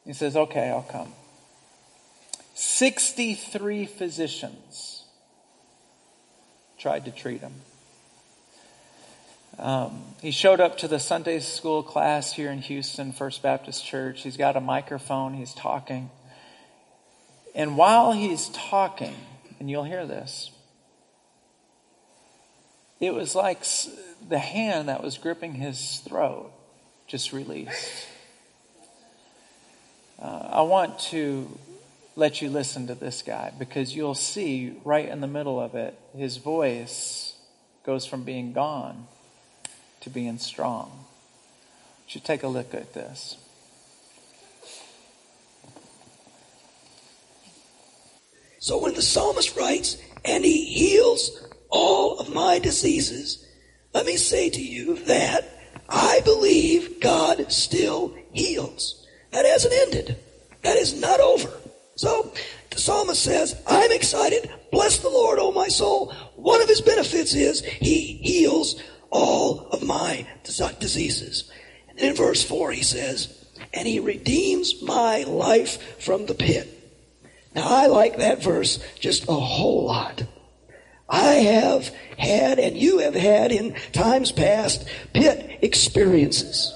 He 0.06 0.14
says, 0.14 0.36
Okay, 0.36 0.70
I'll 0.70 0.84
come. 0.84 1.12
63 2.54 3.86
physicians 3.86 5.04
tried 6.78 7.06
to 7.06 7.12
treat 7.12 7.42
him. 7.42 7.54
Um, 9.58 10.04
he 10.22 10.32
showed 10.32 10.60
up 10.60 10.78
to 10.80 10.88
the 10.88 11.00
Sunday 11.00 11.40
school 11.40 11.82
class 11.82 12.34
here 12.34 12.52
in 12.52 12.60
Houston, 12.60 13.14
First 13.14 13.42
Baptist 13.42 13.86
Church. 13.86 14.22
He's 14.22 14.38
got 14.38 14.56
a 14.58 14.62
microphone, 14.62 15.34
he's 15.34 15.54
talking. 15.54 16.10
And 17.54 17.78
while 17.78 18.12
he's 18.12 18.50
talking, 18.50 19.16
and 19.60 19.70
you'll 19.70 19.86
hear 19.86 20.06
this, 20.06 20.52
it 23.00 23.14
was 23.14 23.34
like 23.34 23.64
the 24.28 24.40
hand 24.40 24.90
that 24.90 25.02
was 25.04 25.18
gripping 25.18 25.54
his 25.54 26.00
throat 26.00 26.52
just 27.08 27.32
released. 27.32 28.08
Uh, 30.20 30.50
I 30.52 30.62
want 30.62 31.00
to 31.12 31.50
let 32.16 32.42
you 32.42 32.50
listen 32.50 32.88
to 32.88 32.96
this 32.96 33.22
guy 33.22 33.52
because 33.60 33.96
you'll 33.96 34.16
see 34.16 34.78
right 34.86 35.08
in 35.08 35.22
the 35.22 35.28
middle 35.28 35.60
of 35.60 35.76
it, 35.76 35.98
his 36.16 36.38
voice 36.38 37.36
goes 37.86 38.06
from 38.06 38.24
being 38.24 38.54
gone 38.54 39.08
to 40.02 40.10
being 40.10 40.38
strong. 40.38 41.06
You 42.06 42.12
should 42.12 42.24
take 42.24 42.44
a 42.44 42.48
look 42.48 42.74
at 42.74 42.94
this. 42.94 43.38
So 48.60 48.82
when 48.82 48.96
the 48.96 49.02
psalmist 49.02 49.56
writes, 49.56 49.98
and 50.24 50.44
he 50.44 50.66
heals 50.66 51.48
all 51.70 52.20
of 52.20 52.34
my 52.34 52.58
diseases, 52.58 53.46
let 53.94 54.06
me 54.06 54.18
say 54.18 54.50
to 54.50 54.62
you 54.62 54.96
that 55.06 55.48
I 55.88 56.22
believe 56.26 57.00
God 57.00 57.52
still 57.52 58.16
heals. 58.32 59.05
That 59.36 59.46
hasn't 59.46 59.74
ended. 59.74 60.18
That 60.62 60.78
is 60.78 60.98
not 60.98 61.20
over. 61.20 61.52
So 61.98 62.32
the 62.70 62.80
psalmist 62.80 63.22
says, 63.22 63.62
I'm 63.68 63.92
excited. 63.92 64.50
Bless 64.72 65.00
the 65.00 65.10
Lord, 65.10 65.40
O 65.40 65.52
my 65.52 65.68
soul. 65.68 66.14
One 66.38 66.62
of 66.62 66.70
his 66.70 66.80
benefits 66.80 67.36
is 67.36 67.62
he 67.62 68.14
heals 68.24 68.82
all 69.10 69.68
of 69.72 69.84
my 69.84 70.26
diseases. 70.80 71.52
And 71.90 72.00
in 72.00 72.16
verse 72.16 72.46
4 72.46 72.72
he 72.72 72.82
says, 72.82 73.46
and 73.74 73.86
he 73.86 74.00
redeems 74.00 74.82
my 74.82 75.24
life 75.24 76.02
from 76.02 76.28
the 76.28 76.34
pit. 76.34 76.70
Now 77.54 77.68
I 77.68 77.88
like 77.88 78.16
that 78.16 78.42
verse 78.42 78.80
just 79.02 79.28
a 79.28 79.34
whole 79.34 79.88
lot. 79.88 80.24
I 81.10 81.34
have 81.34 81.90
had 82.18 82.58
and 82.58 82.78
you 82.78 83.00
have 83.00 83.16
had 83.16 83.52
in 83.52 83.76
times 83.92 84.32
past 84.32 84.88
pit 85.12 85.60
experiences. 85.62 86.74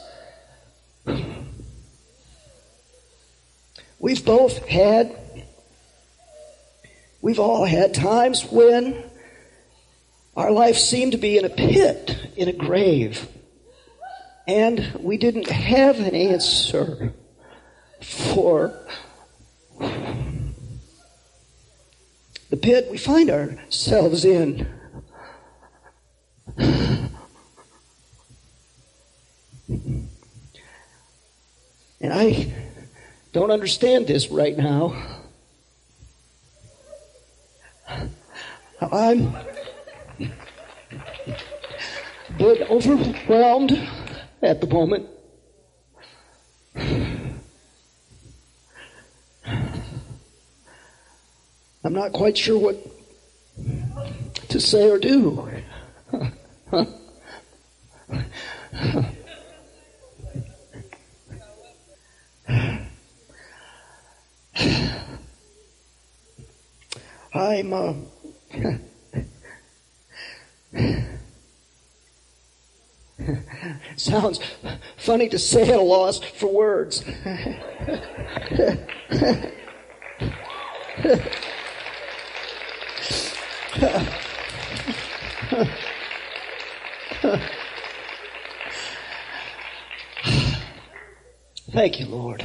We've 4.01 4.23
both 4.23 4.65
had, 4.65 5.13
we've 7.21 7.39
all 7.39 7.65
had 7.65 7.93
times 7.93 8.45
when 8.45 9.03
our 10.37 10.51
life 10.51 10.77
seemed 10.77 11.11
to 11.11 11.17
be 11.17 11.37
in 11.37 11.43
a 11.43 11.49
pit, 11.49 12.15
in 12.37 12.47
a 12.47 12.53
grave, 12.53 13.27
and 14.47 14.93
we 15.01 15.17
didn't 15.17 15.49
have 15.49 15.99
an 15.99 16.15
answer 16.15 17.13
for 18.01 18.73
the 22.49 22.57
pit 22.57 22.87
we 22.89 22.97
find 22.97 23.29
ourselves 23.29 24.23
in. 24.23 24.65
And 32.01 32.13
I 32.13 32.58
don't 33.31 33.51
understand 33.51 34.07
this 34.07 34.29
right 34.29 34.57
now. 34.57 34.95
I'm 38.81 39.33
but 42.37 42.61
overwhelmed 42.69 43.71
at 44.41 44.61
the 44.61 44.67
moment. 44.67 45.07
I'm 51.83 51.93
not 51.93 52.13
quite 52.13 52.37
sure 52.37 52.57
what 52.57 52.77
to 54.49 54.59
say 54.59 54.89
or 54.89 54.97
do. 54.97 55.49
I'm 67.33 67.73
uh, 67.73 67.93
sounds 73.95 74.39
funny 74.97 75.29
to 75.29 75.37
say 75.37 75.69
at 75.69 75.75
a 75.77 75.81
loss 75.81 76.19
for 76.19 76.51
words. 76.51 77.03
Thank 91.71 91.99
you, 91.99 92.07
Lord. 92.07 92.43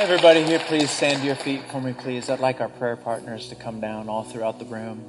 Everybody 0.00 0.44
here, 0.44 0.58
please 0.60 0.90
stand 0.90 1.20
to 1.20 1.26
your 1.26 1.36
feet 1.36 1.60
for 1.70 1.78
me, 1.78 1.92
please. 1.92 2.30
I'd 2.30 2.40
like 2.40 2.62
our 2.62 2.70
prayer 2.70 2.96
partners 2.96 3.50
to 3.50 3.54
come 3.54 3.80
down 3.80 4.08
all 4.08 4.24
throughout 4.24 4.58
the 4.58 4.64
room. 4.64 5.04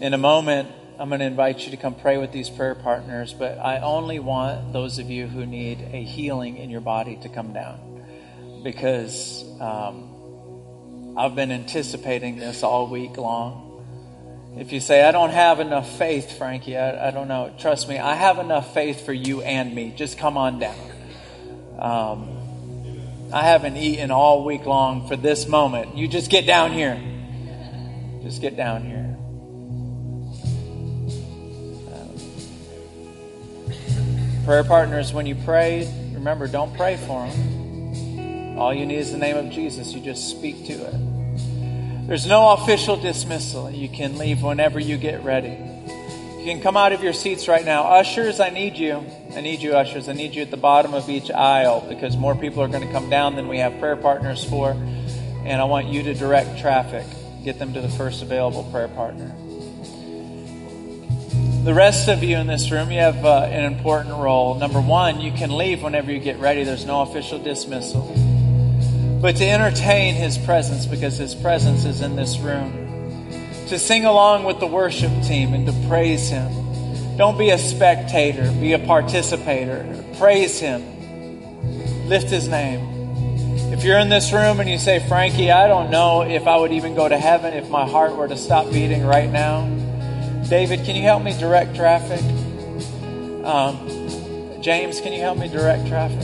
In 0.00 0.12
a 0.12 0.18
moment, 0.18 0.72
I'm 0.98 1.08
going 1.08 1.20
to 1.20 1.24
invite 1.24 1.60
you 1.60 1.70
to 1.70 1.76
come 1.76 1.94
pray 1.94 2.16
with 2.16 2.32
these 2.32 2.50
prayer 2.50 2.74
partners, 2.74 3.32
but 3.32 3.60
I 3.60 3.78
only 3.78 4.18
want 4.18 4.72
those 4.72 4.98
of 4.98 5.08
you 5.08 5.28
who 5.28 5.46
need 5.46 5.78
a 5.92 6.02
healing 6.02 6.56
in 6.56 6.68
your 6.68 6.80
body 6.80 7.14
to 7.22 7.28
come 7.28 7.52
down 7.52 8.02
because 8.64 9.44
um, 9.60 11.14
I've 11.16 11.36
been 11.36 11.52
anticipating 11.52 12.38
this 12.38 12.64
all 12.64 12.88
week 12.88 13.16
long. 13.16 13.84
If 14.58 14.72
you 14.72 14.80
say, 14.80 15.04
I 15.04 15.12
don't 15.12 15.30
have 15.30 15.60
enough 15.60 15.96
faith, 15.96 16.38
Frankie, 16.38 16.76
I, 16.76 17.06
I 17.06 17.10
don't 17.12 17.28
know. 17.28 17.54
Trust 17.60 17.88
me, 17.88 18.00
I 18.00 18.16
have 18.16 18.40
enough 18.40 18.74
faith 18.74 19.06
for 19.06 19.12
you 19.12 19.42
and 19.42 19.72
me. 19.72 19.94
Just 19.96 20.18
come 20.18 20.36
on 20.36 20.58
down. 20.58 20.90
Um, 21.78 22.33
I 23.34 23.42
haven't 23.42 23.76
eaten 23.76 24.10
all 24.12 24.44
week 24.44 24.64
long 24.64 25.08
for 25.08 25.16
this 25.16 25.48
moment. 25.48 25.96
You 25.96 26.06
just 26.06 26.30
get 26.30 26.46
down 26.46 26.70
here. 26.70 27.02
Just 28.22 28.40
get 28.40 28.56
down 28.56 28.84
here. 28.84 29.16
Um, 31.92 32.14
prayer 34.44 34.62
partners, 34.62 35.12
when 35.12 35.26
you 35.26 35.34
pray, 35.34 35.92
remember, 36.12 36.46
don't 36.46 36.76
pray 36.76 36.96
for 36.96 37.26
them. 37.26 38.56
All 38.56 38.72
you 38.72 38.86
need 38.86 38.98
is 38.98 39.10
the 39.10 39.18
name 39.18 39.36
of 39.36 39.50
Jesus. 39.50 39.92
You 39.92 40.00
just 40.00 40.30
speak 40.30 40.66
to 40.66 40.74
it. 40.74 42.06
There's 42.06 42.28
no 42.28 42.50
official 42.50 42.94
dismissal. 42.94 43.68
You 43.68 43.88
can 43.88 44.16
leave 44.16 44.44
whenever 44.44 44.78
you 44.78 44.96
get 44.96 45.24
ready. 45.24 45.58
You 46.44 46.52
can 46.52 46.60
come 46.60 46.76
out 46.76 46.92
of 46.92 47.02
your 47.02 47.14
seats 47.14 47.48
right 47.48 47.64
now. 47.64 47.84
Ushers, 47.84 48.38
I 48.38 48.50
need 48.50 48.76
you. 48.76 49.02
I 49.34 49.40
need 49.40 49.62
you, 49.62 49.76
ushers. 49.76 50.10
I 50.10 50.12
need 50.12 50.34
you 50.34 50.42
at 50.42 50.50
the 50.50 50.58
bottom 50.58 50.92
of 50.92 51.08
each 51.08 51.30
aisle 51.30 51.86
because 51.88 52.18
more 52.18 52.34
people 52.34 52.62
are 52.62 52.68
going 52.68 52.86
to 52.86 52.92
come 52.92 53.08
down 53.08 53.34
than 53.34 53.48
we 53.48 53.56
have 53.60 53.78
prayer 53.78 53.96
partners 53.96 54.44
for. 54.44 54.72
And 55.46 55.58
I 55.58 55.64
want 55.64 55.86
you 55.86 56.02
to 56.02 56.12
direct 56.12 56.58
traffic, 56.58 57.06
get 57.44 57.58
them 57.58 57.72
to 57.72 57.80
the 57.80 57.88
first 57.88 58.20
available 58.20 58.64
prayer 58.64 58.88
partner. 58.88 59.34
The 61.64 61.72
rest 61.72 62.10
of 62.10 62.22
you 62.22 62.36
in 62.36 62.46
this 62.46 62.70
room, 62.70 62.90
you 62.90 62.98
have 62.98 63.24
uh, 63.24 63.44
an 63.44 63.64
important 63.72 64.14
role. 64.14 64.54
Number 64.56 64.82
one, 64.82 65.22
you 65.22 65.32
can 65.32 65.56
leave 65.56 65.82
whenever 65.82 66.12
you 66.12 66.20
get 66.20 66.38
ready. 66.40 66.62
There's 66.62 66.84
no 66.84 67.00
official 67.00 67.38
dismissal. 67.38 68.02
But 69.22 69.36
to 69.36 69.48
entertain 69.48 70.14
His 70.14 70.36
presence 70.36 70.84
because 70.84 71.16
His 71.16 71.34
presence 71.34 71.86
is 71.86 72.02
in 72.02 72.16
this 72.16 72.36
room. 72.36 72.83
To 73.68 73.78
sing 73.78 74.04
along 74.04 74.44
with 74.44 74.60
the 74.60 74.66
worship 74.66 75.10
team 75.22 75.54
and 75.54 75.66
to 75.66 75.88
praise 75.88 76.28
Him. 76.28 77.16
Don't 77.16 77.38
be 77.38 77.50
a 77.50 77.58
spectator, 77.58 78.50
be 78.60 78.72
a 78.72 78.78
participator. 78.78 80.04
Praise 80.18 80.60
Him. 80.60 82.08
Lift 82.08 82.28
His 82.28 82.48
name. 82.48 82.94
If 83.72 83.82
you're 83.82 83.98
in 83.98 84.08
this 84.08 84.32
room 84.32 84.60
and 84.60 84.68
you 84.68 84.78
say, 84.78 85.00
Frankie, 85.08 85.50
I 85.50 85.66
don't 85.66 85.90
know 85.90 86.22
if 86.22 86.46
I 86.46 86.56
would 86.56 86.72
even 86.72 86.94
go 86.94 87.08
to 87.08 87.18
heaven 87.18 87.54
if 87.54 87.68
my 87.70 87.88
heart 87.88 88.14
were 88.14 88.28
to 88.28 88.36
stop 88.36 88.70
beating 88.70 89.04
right 89.04 89.30
now. 89.30 89.66
David, 90.48 90.84
can 90.84 90.94
you 90.94 91.02
help 91.02 91.22
me 91.22 91.36
direct 91.38 91.74
traffic? 91.74 92.20
Um, 93.44 94.62
James, 94.62 95.00
can 95.00 95.12
you 95.12 95.20
help 95.20 95.38
me 95.38 95.48
direct 95.48 95.88
traffic? 95.88 96.22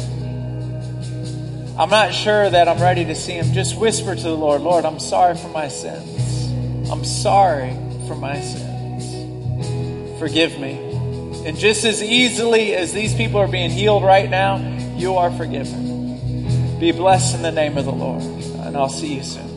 I'm 1.79 1.89
not 1.89 2.13
sure 2.13 2.51
that 2.51 2.69
I'm 2.69 2.81
ready 2.81 3.07
to 3.07 3.15
see 3.15 3.33
him. 3.33 3.53
Just 3.55 3.79
whisper 3.79 4.15
to 4.15 4.23
the 4.23 4.37
Lord, 4.37 4.61
Lord, 4.61 4.85
I'm 4.85 5.01
sorry 5.01 5.37
for 5.37 5.49
my 5.49 5.69
sins. 5.69 6.20
I'm 6.91 7.05
sorry 7.05 7.71
for 8.09 8.17
my 8.17 8.41
sins. 8.41 10.19
Forgive 10.19 10.59
me. 10.59 10.73
And 11.47 11.57
just 11.57 11.85
as 11.85 12.03
easily 12.03 12.75
as 12.75 12.93
these 12.93 13.15
people 13.15 13.39
are 13.39 13.49
being 13.49 13.71
healed 13.71 14.03
right 14.03 14.29
now, 14.29 14.57
you 14.97 15.15
are 15.15 15.31
forgiven. 15.31 16.79
Be 16.81 16.93
blessed 16.93 17.37
in 17.37 17.43
the 17.43 17.53
name 17.53 17.79
of 17.79 17.85
the 17.85 17.93
Lord. 17.93 18.23
And 18.23 18.77
I'll 18.77 18.89
see 18.89 19.15
you 19.15 19.23
soon. 19.23 19.50